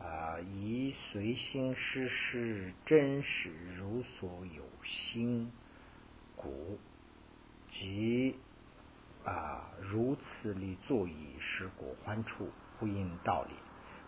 [0.00, 5.52] 啊，以随心施事，真实如所有心
[6.36, 6.78] 故，
[7.70, 8.36] 即。
[9.26, 13.54] 啊，如此理作以使果欢处，不应道理。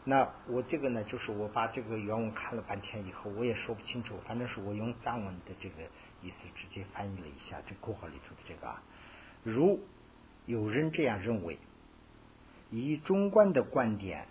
[0.05, 4.17] 那我这个呢，就是我把这个原文看了半天以后，我也说不清楚。
[4.29, 5.83] 反正是我用藏文的这个
[6.23, 8.81] 意思直接翻译了一下这括号里头的这个啊。
[9.43, 9.81] 如
[10.47, 11.59] 有人这样认为，
[12.71, 14.29] 以中观的观点，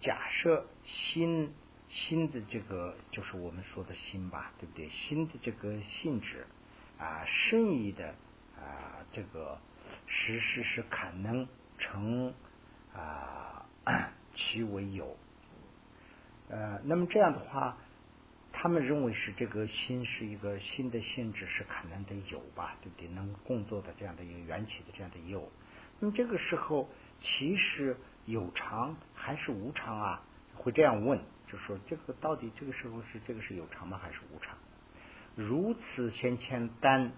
[0.00, 1.52] 假设心
[1.90, 4.88] 心的这个就是我们说的心吧，对不对？
[4.88, 6.46] 心的这个性质
[6.98, 8.14] 啊，深意的
[8.58, 9.58] 啊，这个。
[10.12, 11.46] 实施是可能
[11.78, 12.34] 成
[12.92, 13.64] 啊，
[14.34, 15.16] 其为有。
[16.48, 17.76] 呃，那么这样的话，
[18.52, 23.06] 他们认为是这个心是一个新的性质，是可能的有吧，对不对？
[23.06, 25.48] 能工作的这样的一个缘起的这样的有。
[26.00, 26.88] 那么这个时候，
[27.20, 27.96] 其实
[28.26, 30.22] 有常还是无常啊？
[30.56, 33.96] 会这样问，就说这个到底这个时候是这个是有常吗？
[34.02, 34.58] 还是无常？
[35.36, 37.12] 如此先前单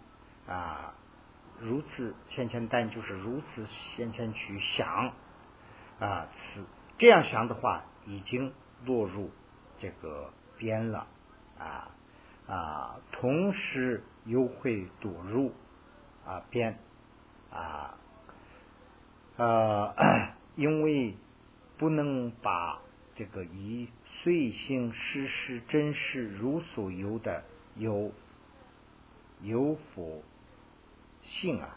[0.46, 0.94] 啊。
[1.62, 5.12] 如此先前单就是如此先前去想
[6.00, 6.64] 啊，此
[6.98, 8.52] 这样想的话，已经
[8.84, 9.30] 落入
[9.78, 11.06] 这个边了
[11.58, 11.94] 啊
[12.48, 15.52] 啊，同时又会躲入
[16.26, 16.78] 啊边
[17.52, 17.94] 啊
[19.36, 19.94] 呃，
[20.56, 21.14] 因为
[21.78, 22.80] 不能把
[23.14, 27.44] 这个以随性实施真实如所有的
[27.76, 28.10] 有
[29.42, 30.24] 有否。
[31.22, 31.76] 性啊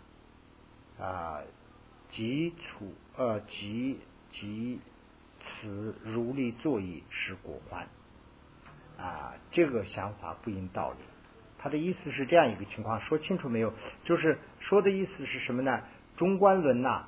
[0.99, 1.39] 啊，
[2.11, 3.99] 即处呃即
[4.31, 4.79] 即
[5.39, 7.87] 此如理作意是果欢
[8.97, 10.97] 啊，这个想法不应道理。
[11.57, 13.73] 他的意思是这样一个情况，说清楚没有？
[14.03, 15.81] 就是说的意思是什么呢？
[16.15, 17.05] 中观论呐，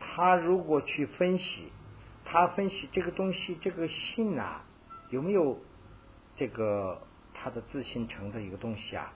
[0.00, 1.70] 他如果去分析，
[2.24, 4.64] 他分析这个东西，这个性啊，
[5.10, 5.60] 有没有
[6.36, 9.12] 这个他的自信成的一个东西啊？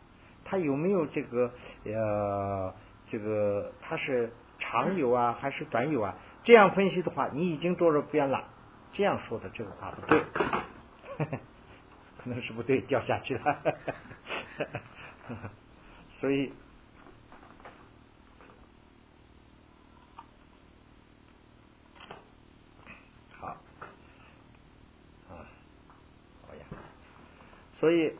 [0.49, 1.53] 它有没有这个
[1.85, 2.75] 呃，
[3.07, 6.15] 这个它是长有啊，还是短有啊？
[6.43, 8.49] 这样分析的话，你已经多少边了？
[8.93, 10.25] 这样说的这个话不对，
[12.17, 13.63] 可能是不对，掉下去了。
[16.19, 16.53] 所以，
[23.39, 23.49] 好，
[25.29, 25.45] 啊，
[26.49, 26.65] 好呀，
[27.73, 28.15] 所以。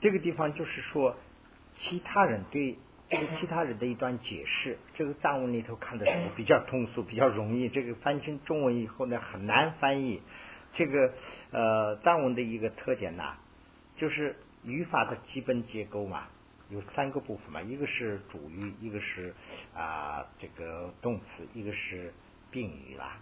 [0.00, 1.16] 这个地方就是说，
[1.76, 2.78] 其他人对
[3.08, 7.68] 这个其他人的一段解释，这个藏文里头看的时候比较通俗，比较容易。
[7.68, 10.22] 这个翻成中文以后呢，很难翻译。
[10.74, 11.14] 这个
[11.52, 13.36] 呃藏文的一个特点呐，
[13.96, 16.28] 就是语法的基本结构嘛，
[16.68, 19.34] 有三个部分嘛，一个是主语，一个是
[19.74, 22.12] 啊这个动词，一个是
[22.50, 23.18] 宾语啦。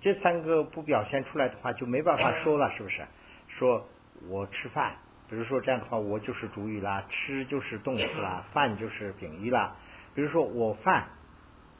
[0.00, 3.04] 这三个不表现出来的话，就没办法说了，是不是？
[3.48, 3.88] 说
[4.28, 4.98] 我吃饭。
[5.30, 9.76] 比如说这样的话，我就是主语啦，吃就是动词啦， 饭就是宾语啦。
[10.14, 11.08] 比如说我饭，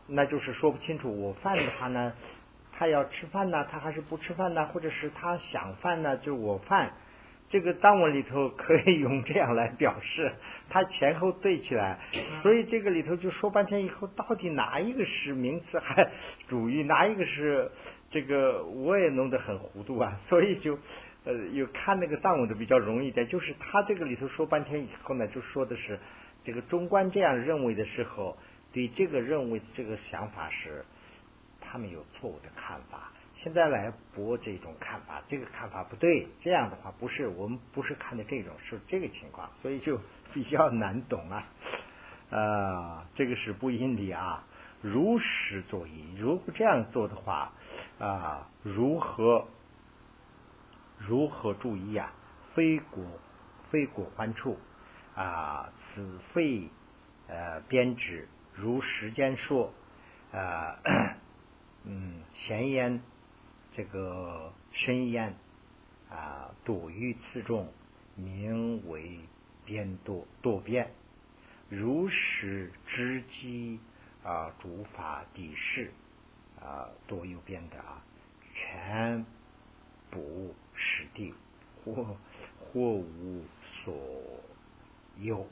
[0.06, 1.20] 那就是说不清楚。
[1.20, 2.12] 我饭的话呢，
[2.72, 4.66] 他要吃饭呢，他还是不吃饭呢？
[4.66, 6.18] 或者是他想饭呢？
[6.18, 6.92] 就是我饭。
[7.48, 10.34] 这个当文里头可以用这样来表示，
[10.68, 11.98] 它前后对起来。
[12.42, 16.10] 所以这个里头就说半天以后，到底哪一个是名词还
[16.48, 17.72] 主语，哪一个是
[18.10, 20.20] 这个，我也弄得很糊涂啊。
[20.28, 20.78] 所以就。
[21.28, 26.00] 呃，有看那个藏文的比较容易一点，就是他这个里头说半天以后呢，就说的是
[26.42, 28.38] 这个中观这样认为的时候，
[28.72, 30.86] 对这个认为这个想法是
[31.60, 33.12] 他们有错误的看法。
[33.34, 40.00] 现在来驳这种看法，这个看法不对，这样的话不是我们不是看的这种，是这个情况，所以就
[40.32, 41.46] 比较难懂啊。
[42.30, 44.46] 呃，这个是不应理啊，
[44.80, 46.16] 如实作义。
[46.18, 47.52] 如果这样做的话
[47.98, 49.46] 啊，如何？
[50.98, 52.12] 如何注意啊？
[52.54, 53.04] 非果
[53.70, 54.58] 非果患处
[55.14, 55.72] 啊！
[55.94, 56.68] 此肺
[57.28, 59.72] 呃编指，如时间说
[60.32, 60.76] 啊，
[61.84, 63.00] 嗯，闲言
[63.72, 65.34] 这个深言
[66.10, 67.72] 啊，多于此中，
[68.16, 69.20] 名为
[69.64, 70.90] 编多多变。
[71.68, 73.78] 如实知机
[74.24, 75.92] 啊，诸法底事
[76.60, 78.02] 啊，多有变的啊，
[78.54, 79.24] 全
[80.10, 80.54] 不。
[80.78, 81.34] 实地
[81.84, 82.16] 或
[82.58, 83.44] 或无
[83.84, 83.94] 所
[85.18, 85.44] 有，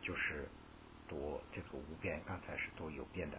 [0.00, 0.48] 就是
[1.06, 3.38] 多这个无边，刚才是多有变的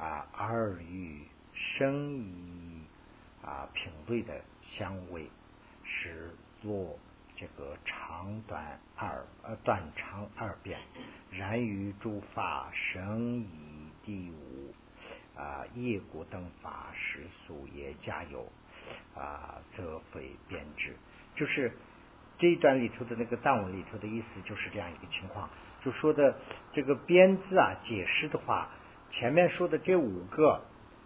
[0.00, 0.28] 啊。
[0.32, 2.82] 二与生以
[3.42, 5.28] 啊品味的相位
[5.84, 6.30] 是
[6.62, 6.96] 若
[7.34, 10.78] 这个长短二呃短长二变，
[11.30, 14.72] 然于诸法生以第五
[15.36, 18.46] 啊业果等法时俗也加有。
[19.14, 20.96] 啊，则非编制，
[21.34, 21.72] 就是
[22.38, 25.50] 这一段里头的那个藏文里头的意思，就是这样一个情况。
[25.84, 26.36] 就说的
[26.72, 28.70] 这个编字啊，解释的话，
[29.10, 30.62] 前面说的这五个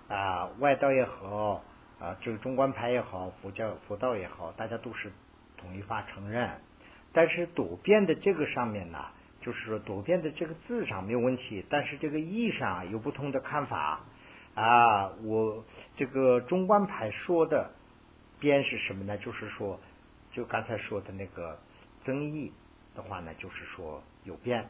[0.09, 1.63] 啊，外道也好
[2.01, 5.13] 啊，这个中观派也好，佛教佛道也好，大家都是
[5.57, 6.61] 统一法承认。
[7.13, 9.07] 但是多变的这个上面呢，
[9.41, 14.01] 就是说多变的这个字上没有问题，但是这个意上有不同的看法。
[14.55, 15.65] 啊，我
[15.97, 17.71] 这个中观派说的
[18.39, 19.17] 边是什么呢？
[19.17, 19.81] 就是说，
[20.31, 21.59] 就刚才说的那个
[22.05, 22.53] 增益
[22.95, 24.69] 的话呢，就是说有变。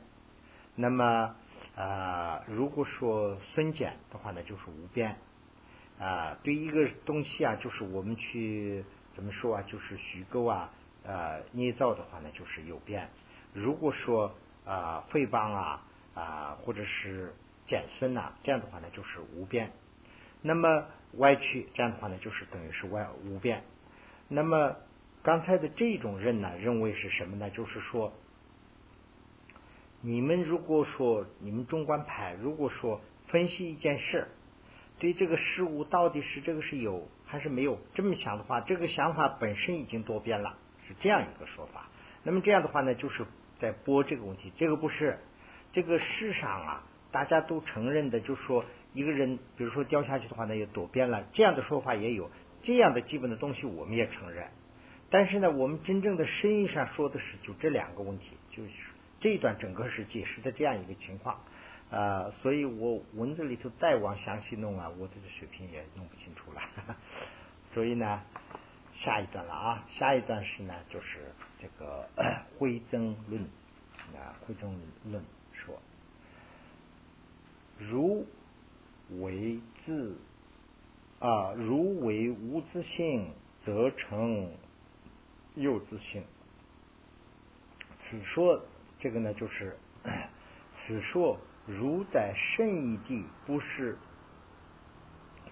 [0.77, 1.35] 那么
[1.75, 5.17] 啊，如果说孙简的话呢，就是无变。
[5.99, 10.71] 啊，对一个东西啊，就是我们去怎么说啊，就是虚构啊，
[11.03, 13.09] 呃，捏造的话呢，就是有变。
[13.53, 14.33] 如果说
[14.65, 15.83] 啊，诽谤啊
[16.15, 17.35] 啊，或者是。
[17.67, 19.73] 减孙呐，这样的话呢就是无变。
[20.41, 20.87] 那么
[21.19, 23.63] 歪曲这样的话呢就是等于是歪无变。
[24.29, 24.77] 那么
[25.23, 27.51] 刚才的这种认呢，认为是什么呢？
[27.51, 28.13] 就是说，
[30.01, 34.27] 你们如果说你们中观派如果说分析一件事，
[34.99, 41.89] 对这个事物到底是这个是有还是没有这么想的话，这个想法本身已经多变了，是这样一个说法。
[42.25, 43.25] 那么这样的话呢，就是
[43.61, 45.21] 在播这个问题，这个不是
[45.71, 46.85] 这个世上啊。
[47.13, 52.31] 大家都承认的，就说一个人，比如说掉下去的话呢，也躲边了，这样的说法也有，
[52.63, 54.49] 这样的基本的东西我们也承认。
[55.11, 58.71] 但是呢，我们真正的深意上说的是就这两个问题，就是
[59.21, 61.45] 这一段整个是解释的这样一个情况
[61.91, 62.31] 啊。
[62.41, 66.63] 所以我文字里头再往详细弄啊，我的水平也弄不清楚了。
[67.75, 68.23] 所以呢，
[68.95, 72.09] 下一段了啊，下一段是呢，就是这个
[72.59, 73.43] 徽增论
[74.17, 75.23] 啊， 徽增论。
[77.91, 78.27] 如
[79.21, 80.17] 为自
[81.19, 83.31] 啊，如为无自性，
[83.65, 84.51] 则成
[85.55, 86.25] 有自性。
[88.01, 88.65] 此说
[88.99, 89.77] 这个呢，就是
[90.77, 93.97] 此说如在圣义地，不是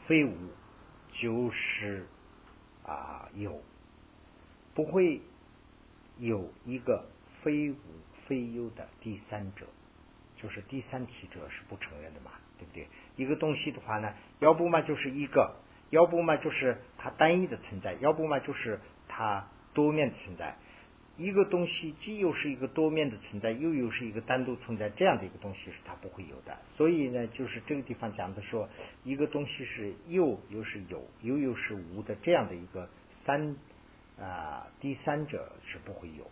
[0.07, 0.35] 非无，
[1.13, 2.07] 就是
[2.85, 3.63] 啊有，
[4.75, 5.21] 不会
[6.19, 7.07] 有一个
[7.43, 7.77] 非无
[8.27, 9.67] 非有的第三者。
[10.43, 12.89] 就是第三体者是不承认的嘛，对不对？
[13.17, 15.57] 一个东西的话呢，要不嘛就是一个，
[15.91, 20.57] 要不嘛就是它单一的存在，要不嘛就是它多面的存在。
[21.17, 26.57] 一个东西既又是一个多面的存在，又又是一个单独存在，这样的一个东西是它不会有的。
[26.77, 28.71] 所以呢，就是这个地方讲的说，
[29.05, 32.89] 一个东西是又又是有，又又是无的这样的一个
[33.27, 33.57] 三
[34.19, 36.25] 啊，第三者是不会有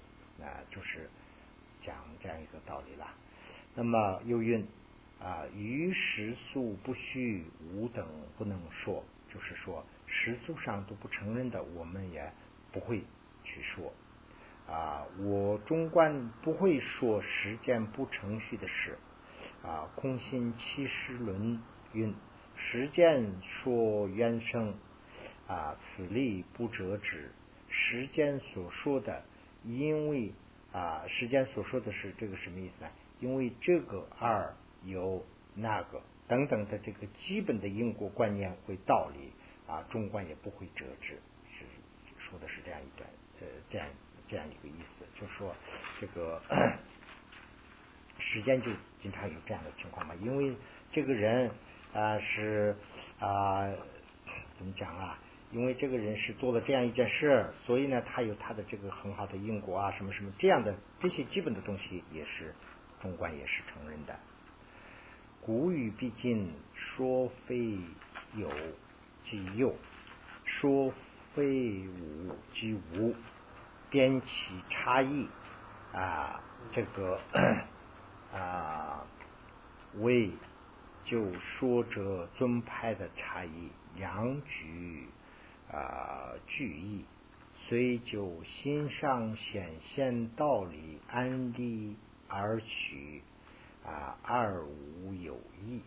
[0.42, 1.11] 啊，就是
[1.82, 3.12] 讲这样一个道理了。
[3.79, 4.66] 那么又运
[5.20, 12.33] 啊，于时速不虚无等不能说，就是说时速上都不承认的，我们也
[12.72, 13.05] 不会
[13.45, 13.93] 去说。
[14.66, 18.99] 啊，我中观不会说时间不程序的事。
[19.62, 21.62] 啊，空心七十轮
[21.93, 22.12] 云，
[22.57, 24.74] 时间说缘生。
[25.47, 27.31] 啊，此力不折止。
[27.68, 29.22] 时间所说的，
[29.62, 30.33] 因为
[30.72, 32.91] 啊，时间所说的是这个什么意思呢？
[33.20, 34.54] 因为这个二
[34.84, 39.32] 有那个等等的这个基本的因果观念会道理
[39.66, 41.18] 啊，中观也不会折枝。
[41.50, 41.64] 是
[42.18, 43.08] 说的是这样一段
[43.40, 43.86] 呃这样。
[44.30, 45.54] 这样一个意思，就是说
[45.98, 46.38] 这个
[48.18, 50.54] 时间就经常有这样的情况嘛，因为
[50.92, 51.50] 这个人
[51.94, 52.76] 啊是
[53.20, 53.70] 啊
[54.58, 55.18] 怎么讲啊？
[55.50, 62.54] 因为这个人是做了这样一件事，所以呢，他有他的这个很好的因果啊，什么什么这样的这些基本的东西，也是
[63.01, 64.18] 中观也是承认的。
[65.40, 67.78] 古语毕竟说非
[68.36, 68.51] 有
[69.24, 69.74] 即有，
[70.44, 70.92] 说
[71.34, 73.14] 非无即无。
[73.90, 74.28] 边起
[74.68, 75.26] 差异
[75.94, 76.42] 啊，
[76.72, 77.18] 这个
[78.34, 79.07] 啊
[79.94, 80.30] 为
[81.05, 85.09] 就说者尊派的差异，两举
[85.72, 87.07] 啊句意，
[87.66, 91.96] 虽就心上显现道理，安利
[92.29, 93.22] 而取
[93.85, 95.81] 啊二无有异，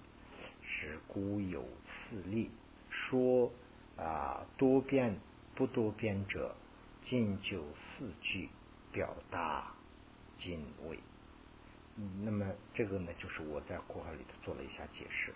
[0.62, 2.50] 是故有次例
[2.90, 3.52] 说
[3.98, 5.20] 啊多变
[5.56, 6.56] 不多变者。
[7.04, 8.48] 尽就四句
[8.92, 9.72] 表达
[10.38, 11.00] 敬畏，
[12.24, 15.34] 那么这个呢，就是我在括号里头做了一下解释。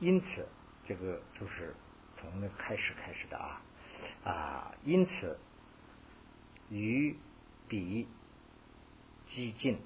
[0.00, 0.46] 因此，
[0.84, 1.74] 这个就是
[2.18, 3.62] 从那开始开始的啊
[4.22, 5.38] 啊，因此
[6.68, 7.16] 与
[7.70, 8.06] 彼
[9.30, 9.78] 激进，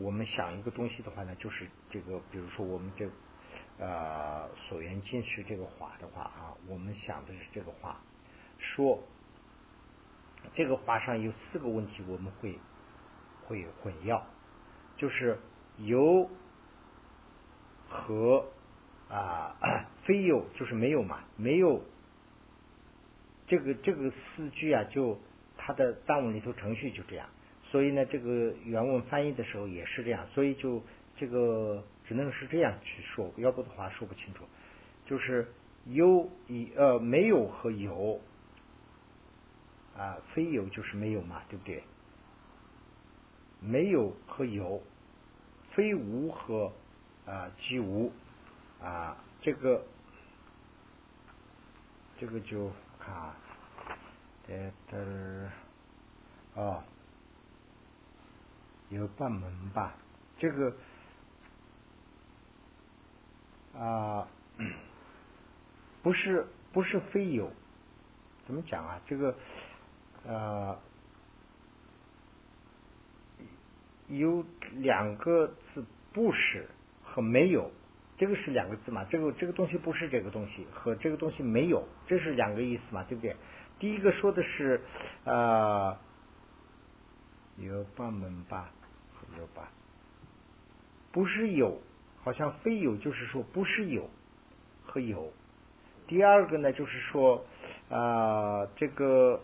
[0.00, 3.08] 我们想一个东西的话呢，就是这个，比如说我们这
[3.78, 8.00] 呃所言尽是这个话的话啊，我们想的是这个话
[8.58, 9.02] 说。
[10.54, 12.58] 这个话上有四个问题，我们会
[13.44, 14.22] 会混淆，
[14.96, 15.38] 就是
[15.76, 16.30] 有
[17.86, 18.46] 和
[19.10, 19.54] 啊
[20.04, 21.84] 非有，就是没有嘛，没有
[23.46, 25.20] 这个这个四句啊，就
[25.58, 27.28] 它的藏文里头程序就这样，
[27.70, 30.82] 所以呢，这个原文翻译的时候也是这样，所以就
[31.16, 34.44] 这个只能是这样去说，要不的话说不清楚，
[35.06, 35.52] 就是
[35.86, 38.20] 有一呃没有和有。
[39.96, 41.82] 啊，非有就是没有嘛，对不对？
[43.60, 44.82] 没有和有，
[45.72, 46.72] 非无和
[47.26, 48.10] 啊即无
[48.80, 49.84] 啊，这个
[52.16, 53.36] 这个就看啊，
[54.48, 54.96] 这这
[56.54, 56.82] 哦，
[58.90, 59.94] 有半门吧？
[60.36, 60.74] 这个
[63.78, 64.28] 啊，
[66.02, 67.50] 不是不是非有，
[68.46, 69.00] 怎么讲啊？
[69.06, 69.34] 这个。
[70.22, 70.78] 呃，
[74.06, 75.82] 有两个字
[76.12, 76.68] 不是
[77.02, 77.70] 和没有，
[78.18, 79.04] 这个是两个字嘛？
[79.04, 83.02] 这个这个东西不是这个东西，和这个东西没有，这是两个意思嘛？
[83.04, 83.34] 对不对？
[83.78, 84.82] 第一个说的是
[85.24, 85.96] 呃，
[87.56, 88.70] 有半门吧，
[89.38, 89.70] 有吧？
[91.12, 91.80] 不是有，
[92.22, 94.08] 好像非有，就是说不是有
[94.84, 95.32] 和有。
[96.06, 97.44] 第二个呢，就是说
[97.88, 99.40] 啊，这个。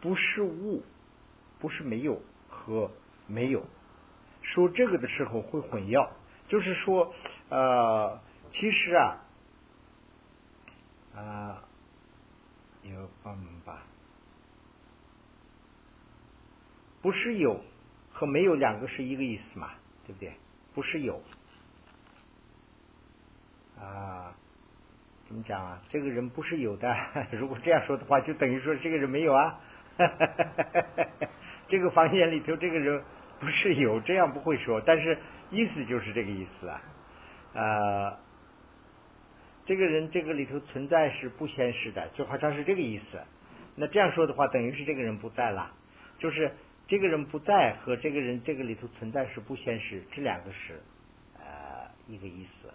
[0.00, 0.82] 不是物，
[1.60, 2.90] 不是没有和
[3.28, 3.64] 没有。
[4.42, 6.08] 说这个的时候会混淆，
[6.48, 7.14] 就是说，
[7.48, 8.20] 呃，
[8.50, 9.22] 其实啊，
[11.14, 11.62] 啊，
[12.82, 13.84] 有帮们吧，
[17.02, 17.60] 不是有
[18.12, 19.70] 和没有两个是一个意思嘛，
[20.06, 20.32] 对不对？
[20.74, 21.20] 不是有，
[23.78, 24.34] 啊，
[25.26, 25.82] 怎么讲啊？
[25.88, 26.96] 这个人不是有的，
[27.32, 29.60] 如果这样说的话，就等于说这个人没有啊。
[31.68, 33.02] 这个房间里头这个人
[33.40, 35.18] 不是有这样不会说，但是
[35.50, 36.82] 意思就是这个意思啊。
[37.54, 38.18] 呃，
[39.66, 43.20] 这个人这个里头存在是不现实的，就好像是这个意思。
[43.74, 45.74] 那这样说的话，等于是这个人不在了。
[46.18, 46.52] 就是
[46.92, 50.82] 这个人不在和这个人这个里头存在是不现实，这两个是
[51.38, 52.70] 呃一个意思。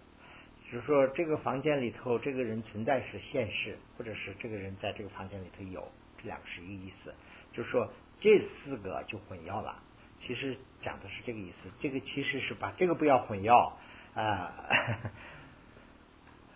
[0.72, 5.88] 就是说这个房间里头这个人存在是现实，或者是这个人在这个房间里头有。
[6.18, 7.14] 这两个是一个意思。
[7.52, 9.84] 就是说这四个就混淆了。
[10.20, 13.74] 其实讲的是这个意思，这个其实是把这个不要混淆
[14.16, 14.52] 啊。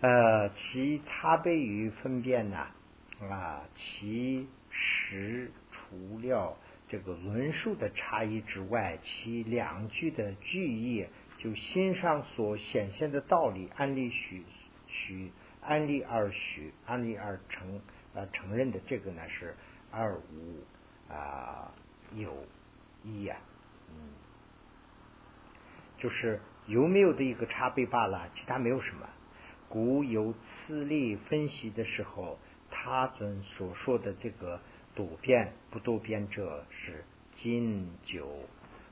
[0.00, 2.66] 呃， 其差别与分辨呢
[3.20, 6.56] 啊，其实除了
[6.92, 11.06] 这个文数的差异之外，其两句的句意
[11.38, 14.44] 就心上所显现的道理，案例许
[14.86, 15.32] 许
[15.62, 17.80] 案例而许案例而承
[18.12, 19.56] 呃承认的这个呢是
[19.90, 21.72] 二无啊
[22.14, 22.46] 有
[23.02, 23.38] 一呀，
[23.88, 24.10] 嗯，
[25.96, 29.08] 就是有没有的一个差别罢了，其他没有什么。
[29.70, 32.38] 古有次例分析的时候，
[32.70, 34.60] 他尊所说的这个
[34.94, 37.04] 多变不多变者是
[37.36, 38.28] 仅就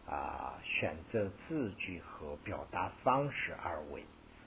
[0.08, 4.04] 啊选择字句和表达方式而为，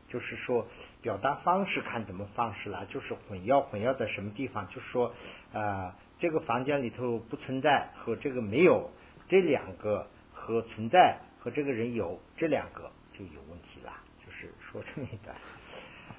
[0.08, 0.68] 就是说
[1.02, 5.14] 表达方式看怎么方式了，就是混淆混淆在什么地方，就是说
[5.54, 8.92] 啊这个房间里头不存在和这个没有
[9.28, 13.94] 这两个和存在和这个人有这两个就有问题了，
[14.26, 15.36] 就是说这么一段。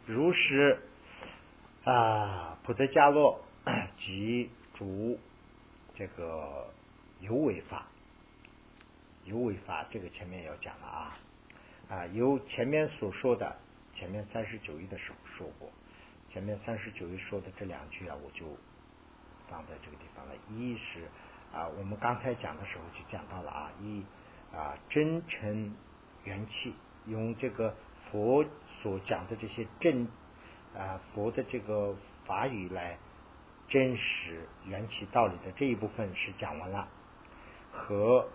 [0.07, 0.81] 如是
[1.85, 3.41] 啊，普特伽罗
[3.99, 5.19] 即主
[5.95, 6.67] 这个
[7.21, 7.87] 有为法，
[9.25, 11.19] 有为法这个前面要讲了啊
[11.89, 13.57] 啊，由前面所说的，
[13.95, 15.71] 前面三十九页的时候说过，
[16.29, 18.47] 前面三十九页说的这两句啊，我就
[19.49, 20.35] 放在这个地方了。
[20.51, 21.09] 一是
[21.53, 24.05] 啊，我们刚才讲的时候就讲到了啊，一
[24.55, 25.75] 啊真诚
[26.25, 26.75] 元气，
[27.07, 27.75] 用这个
[28.11, 28.45] 佛。
[28.83, 30.07] 所讲的这些正
[30.77, 31.97] 啊佛的这个
[32.27, 32.99] 法语来
[33.69, 36.89] 真实缘起道理的这一部分是讲完了，
[37.73, 38.29] 和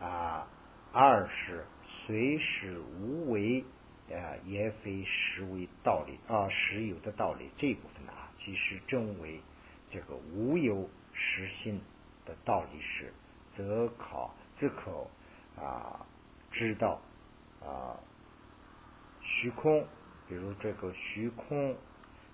[0.00, 0.46] 啊
[0.92, 3.64] 二是随时无为
[4.10, 9.40] 啊也非实为道理啊实有的道理这一部分啊，即是正为
[9.90, 11.80] 这个无有实心
[12.24, 13.12] 的道理是，
[13.56, 15.08] 则考则可
[15.60, 16.06] 啊
[16.50, 17.00] 知道
[17.60, 17.98] 啊。
[19.26, 19.86] 虚空，
[20.28, 21.74] 比如这个虚空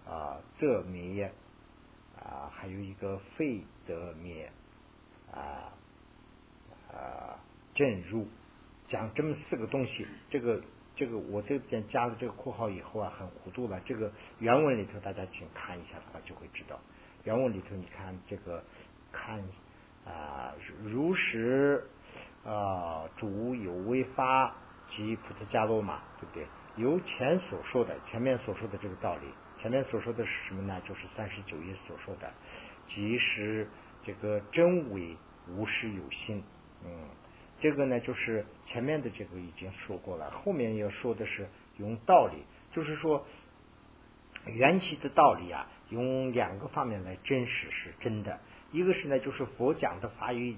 [0.04, 1.32] 啊，则灭
[2.22, 4.50] 啊，还有一个非则灭
[5.32, 5.72] 啊
[6.92, 7.40] 啊，
[7.74, 8.28] 正入，
[8.88, 10.06] 讲这么四个东西。
[10.28, 10.62] 这个
[10.94, 13.80] 这个，我这边加了这个括号以后啊，很糊涂了。
[13.80, 16.78] 这个原文里头，大家请看一下的话，就会知道。
[17.24, 18.62] 原文里头，你看这个
[19.10, 19.42] 看
[20.04, 21.88] 啊，如实
[22.44, 24.54] 啊，主有微发
[24.88, 26.46] 及普特伽罗嘛，对不对？
[26.76, 29.26] 由前所说的，前面所说的这个道理，
[29.60, 30.80] 前面所说的是什么呢？
[30.88, 32.32] 就是三十九页所说的，
[32.88, 33.68] 即使
[34.02, 35.16] 这个真伪
[35.48, 36.42] 无实有心。
[36.84, 37.08] 嗯，
[37.58, 43.26] 这个呢，就是前面的这个已经说过了，后面要说的是用道理，就是说
[44.46, 48.40] 缘起的道理啊，用两个方面来真实是真的。
[48.72, 50.56] 一个是呢，就是佛讲的法语，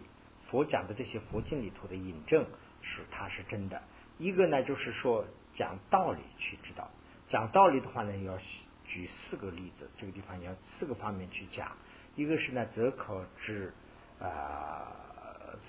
[0.50, 2.46] 佛讲的这些佛经里头的引证
[2.82, 3.82] 是它是真的。
[4.18, 5.26] 一个呢，就是说。
[5.54, 6.90] 讲道理去知道，
[7.28, 8.38] 讲道理的话呢，要
[8.92, 11.74] 举四个例子，这个地方要四个方面去讲。
[12.14, 13.72] 一个是呢，则可知
[14.20, 14.92] 啊，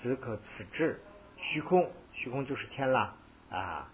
[0.02, 1.00] 则可此智
[1.38, 3.16] 虚空，虚空就是天啦
[3.48, 3.90] 啊，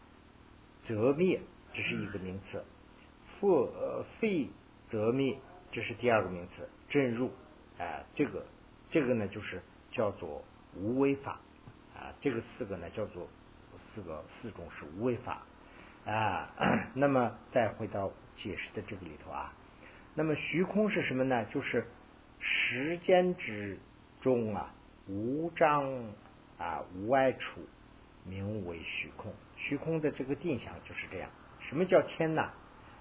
[0.82, 1.40] 则灭，
[1.72, 2.58] 这是一个名词；
[3.38, 4.48] 复呃废
[4.88, 5.38] 则灭，
[5.70, 6.68] 这是第二个名词。
[6.88, 7.30] 正入
[7.78, 8.44] 啊，这个
[8.90, 9.62] 这个呢，就是
[9.92, 10.42] 叫做
[10.74, 11.38] 无为法
[11.94, 13.28] 啊，这个四个呢，叫做
[13.94, 15.46] 四个四种是无为法。
[16.04, 16.50] 啊，
[16.94, 19.52] 那么再回到解释的这个里头啊，
[20.14, 21.44] 那么虚空是什么呢？
[21.46, 21.86] 就是
[22.38, 23.78] 时间之
[24.20, 24.74] 中啊，
[25.06, 26.12] 无障
[26.58, 27.60] 啊无碍处，
[28.24, 29.32] 名为虚空。
[29.56, 31.30] 虚空的这个定向就是这样。
[31.58, 32.50] 什么叫天呢？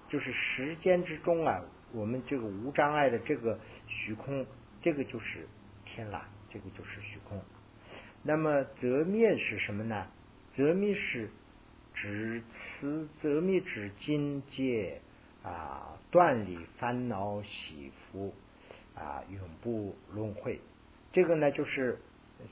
[0.08, 4.46] 就是时间之中啊，我们这个无障碍的这个虚空，
[4.82, 5.48] 这个就是
[5.84, 7.42] 天了，这个就是虚空。
[8.22, 10.06] 那么则灭是什么呢？
[10.52, 11.30] 则灭是。
[12.00, 15.02] 指此则灭之境界
[15.42, 18.34] 啊，断离烦恼喜福
[18.94, 20.60] 啊，永不轮回。
[21.12, 21.98] 这个呢，就是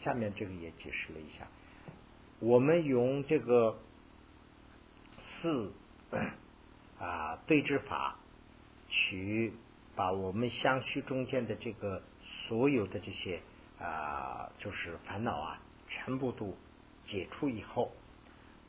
[0.01, 1.49] 下面这个也解释了一下。
[2.41, 3.79] 我们用这个
[5.17, 5.73] 四
[6.99, 8.19] 啊对治法，
[8.91, 9.55] 去
[9.97, 13.41] 把我们相续中间的这个所有的这些
[13.81, 16.55] 啊，就是烦恼啊，全部都
[17.07, 17.93] 解除以后。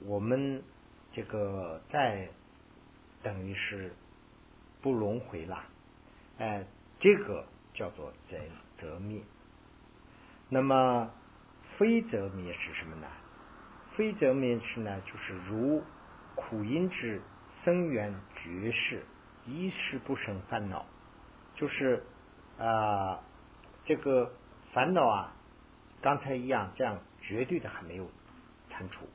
[0.05, 0.63] 我们
[1.11, 2.29] 这个再
[3.21, 3.93] 等于是
[4.81, 5.63] 不轮回了，
[6.37, 6.65] 哎，
[6.99, 8.37] 这个叫做则
[8.77, 9.21] 则灭。
[10.47, 11.11] 那么
[11.77, 13.07] 非则灭是什么呢？
[13.91, 15.83] 非则灭是呢，就是如
[16.35, 17.21] 苦因之
[17.63, 19.03] 生缘绝世，
[19.45, 20.85] 一世不生烦恼，
[21.55, 22.05] 就是
[22.57, 23.21] 啊，
[23.83, 24.31] 这个
[24.71, 25.33] 烦恼啊，
[26.01, 28.09] 刚才一样，这样绝对的还没有
[28.69, 29.05] 铲除。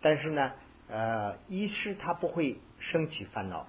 [0.00, 0.52] 但是呢，
[0.88, 3.66] 呃，一是他不会升起烦恼，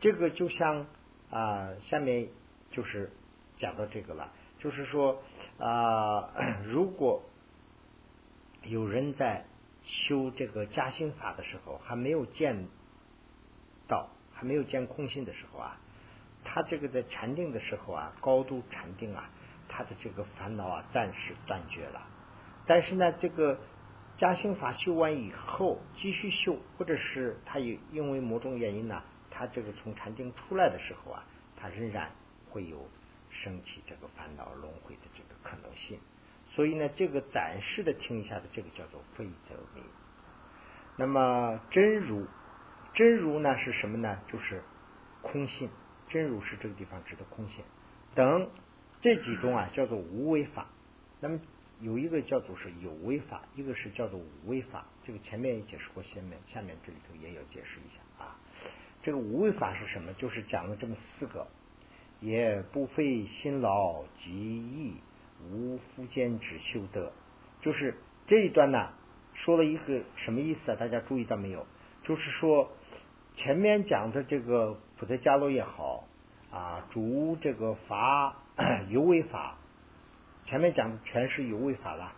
[0.00, 0.86] 这个就像
[1.30, 2.28] 啊，下面
[2.70, 3.10] 就是
[3.58, 5.22] 讲到这个了，就是说
[5.58, 6.30] 啊，
[6.64, 7.22] 如果
[8.62, 9.44] 有人在
[9.82, 12.66] 修这个加心法的时候，还没有见
[13.88, 15.80] 到，还没有见空性的时候啊，
[16.44, 19.30] 他这个在禅定的时候啊，高度禅定啊，
[19.68, 22.06] 他的这个烦恼啊，暂时断绝了。
[22.66, 23.58] 但是呢，这个
[24.20, 31.24] 加兴法修完以后，继续修，或者是他有因为某种原因呢，他这个从禅定出来的时候啊，
[31.56, 32.10] 他仍然
[32.50, 32.86] 会有
[33.30, 35.98] 升起这个烦恼轮回的这个可能性。
[36.50, 39.82] 所以呢，这个暂时的听一下的，这个叫做非则灭。
[40.98, 42.26] 那么真如，
[42.92, 44.20] 真如呢是什么呢？
[44.30, 44.62] 就是
[45.22, 45.70] 空性。
[46.10, 47.64] 真如是这个地方指的空性。
[48.14, 48.50] 等
[49.00, 50.66] 这几种啊，叫做无为法。
[51.20, 51.40] 那么
[51.80, 54.86] 有一个叫做是有为法，一个是叫做无为法。
[55.02, 58.36] 这个前面也解释过，下面下面这里头也要解释一下啊。
[59.02, 60.12] 这个无为法是什么？
[60.14, 61.46] 就是讲了这么四个，
[62.20, 64.94] 也不费辛劳极易。
[65.50, 67.14] 无夫间之修德，
[67.62, 68.90] 就是这一段呢，
[69.32, 70.76] 说了一个什么意思啊？
[70.78, 71.66] 大家注意到没有？
[72.02, 72.70] 就是说
[73.36, 76.04] 前面讲的这个普特伽罗也好
[76.50, 78.36] 啊，主这个 法
[78.90, 79.56] 有为法，
[80.50, 82.12] 前面讲的全是有为法了。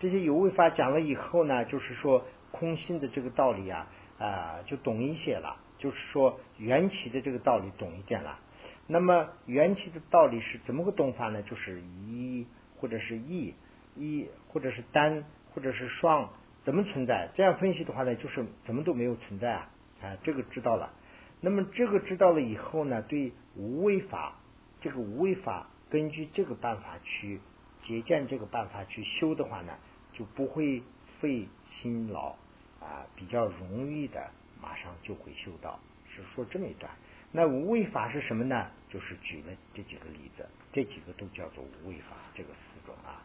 [0.00, 3.86] 这些有为法讲了以后呢，就是说空心的这个道理啊
[4.18, 5.56] 啊，就懂一些了。
[5.78, 8.40] 就是说缘起的这个道理懂一点了。
[8.88, 11.42] 那么缘起的道理是怎么个懂法呢？
[11.44, 12.44] 就是一
[12.76, 13.54] 或者是异，
[13.94, 16.28] 一或者是单或者是双，
[16.64, 17.30] 怎么存在？
[17.34, 19.70] 这样分析的话呢，就是怎么都没有存在啊！
[20.02, 20.92] 啊，这个知道了。
[21.40, 24.40] 那么这个知道了以后呢，对无为法，
[24.80, 27.40] 这个无为法根据这个办法去
[27.82, 29.78] 借鉴这个办法去修的话呢，
[30.12, 30.82] 就不会
[31.20, 32.36] 费辛劳
[32.80, 35.80] 啊，比较容易的，马上就会修到。
[36.14, 36.90] 是说这么一段。
[37.32, 38.70] 那无为法是什么呢？
[38.88, 43.22] 就是举了这几个例子，这几个都叫做无为法，这个四种啊。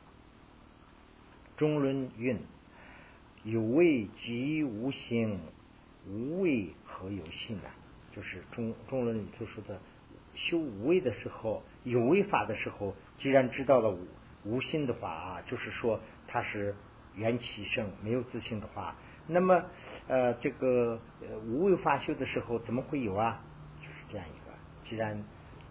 [1.58, 2.38] 中论云：
[3.44, 5.40] 有为即无形，
[6.08, 7.70] 无为何有性呢？
[8.12, 9.80] 就是中中论里头说的，
[10.36, 14.06] 修无为的时候，有为法的时候，既然知道了无
[14.46, 16.76] 无心的话啊，就是说他是
[17.16, 18.96] 缘起生，没有自信的话，
[19.28, 19.64] 那么
[20.08, 23.42] 呃这个呃无为法修的时候，怎么会有啊？
[23.82, 24.54] 就是这样一个，
[24.88, 25.24] 既然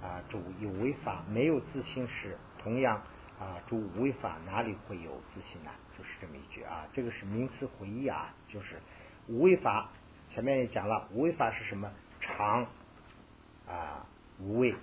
[0.03, 3.03] 啊主有为法没有自信时，同样
[3.39, 5.71] 啊主无为法哪里会有自信呢？
[5.97, 8.81] 就是这么一句啊，这个是名词回忆啊，就是
[9.29, 9.91] 无为法
[10.31, 11.91] 前面也讲了，无为法是什么？
[12.21, 12.67] 常
[13.69, 14.07] 啊
[14.41, 14.75] 无为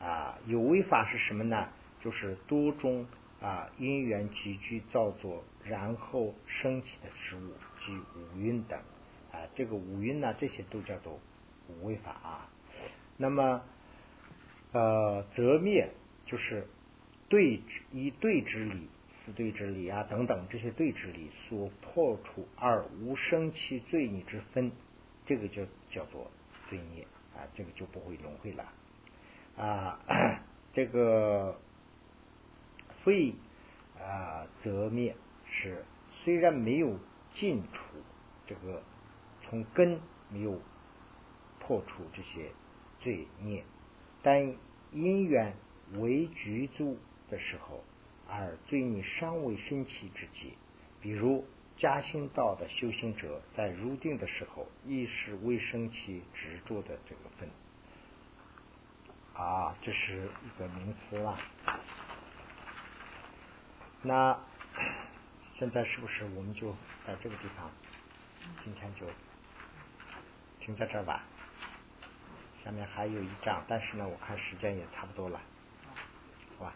[0.00, 1.68] 啊有为法是什么呢？
[2.00, 3.06] 就是多种
[3.40, 8.78] 啊因缘集聚造作，然后升起的事物即五蕴等
[9.32, 11.18] 啊，这个五蕴呢，这些都叫做
[11.68, 12.50] 无为法啊。
[13.16, 13.62] 那么，
[14.72, 15.90] 呃，则灭
[16.24, 16.66] 就是
[17.28, 17.60] 对
[17.92, 18.88] 以对之理、
[19.24, 24.70] 四对之理啊等等这些对之理所破除而无生其罪孽之分，
[25.26, 26.30] 这个就叫做
[26.70, 28.72] 罪孽啊，这个就不会轮回了
[29.56, 29.98] 啊。
[30.72, 31.58] 这个
[33.02, 33.34] 非
[33.98, 35.16] 啊则灭
[35.50, 35.84] 是
[36.24, 36.98] 虽然没有
[37.34, 37.80] 尽除
[38.46, 38.82] 这个
[39.42, 40.60] 从根没有
[41.60, 42.50] 破除这些。
[43.00, 43.62] 罪孽，
[44.24, 44.56] 但
[44.90, 45.54] 因缘
[46.00, 46.98] 为具足
[47.30, 47.84] 的时候，
[48.28, 50.54] 而罪孽尚未升起之际，
[51.00, 51.46] 比如
[51.76, 57.48] 加行道的修行者在入定的时候，意识未升起执着的这个分，
[59.34, 61.38] 啊，这是一个名词了。
[64.02, 64.38] 那
[65.58, 66.72] 现在是不是我们就
[67.06, 67.70] 在这个地方，
[68.62, 69.06] 今天就
[70.60, 71.22] 停在这儿吧？
[72.64, 75.40] 下面还有一章，但是呢，我看时间也差不多了，
[76.58, 76.74] 好吧。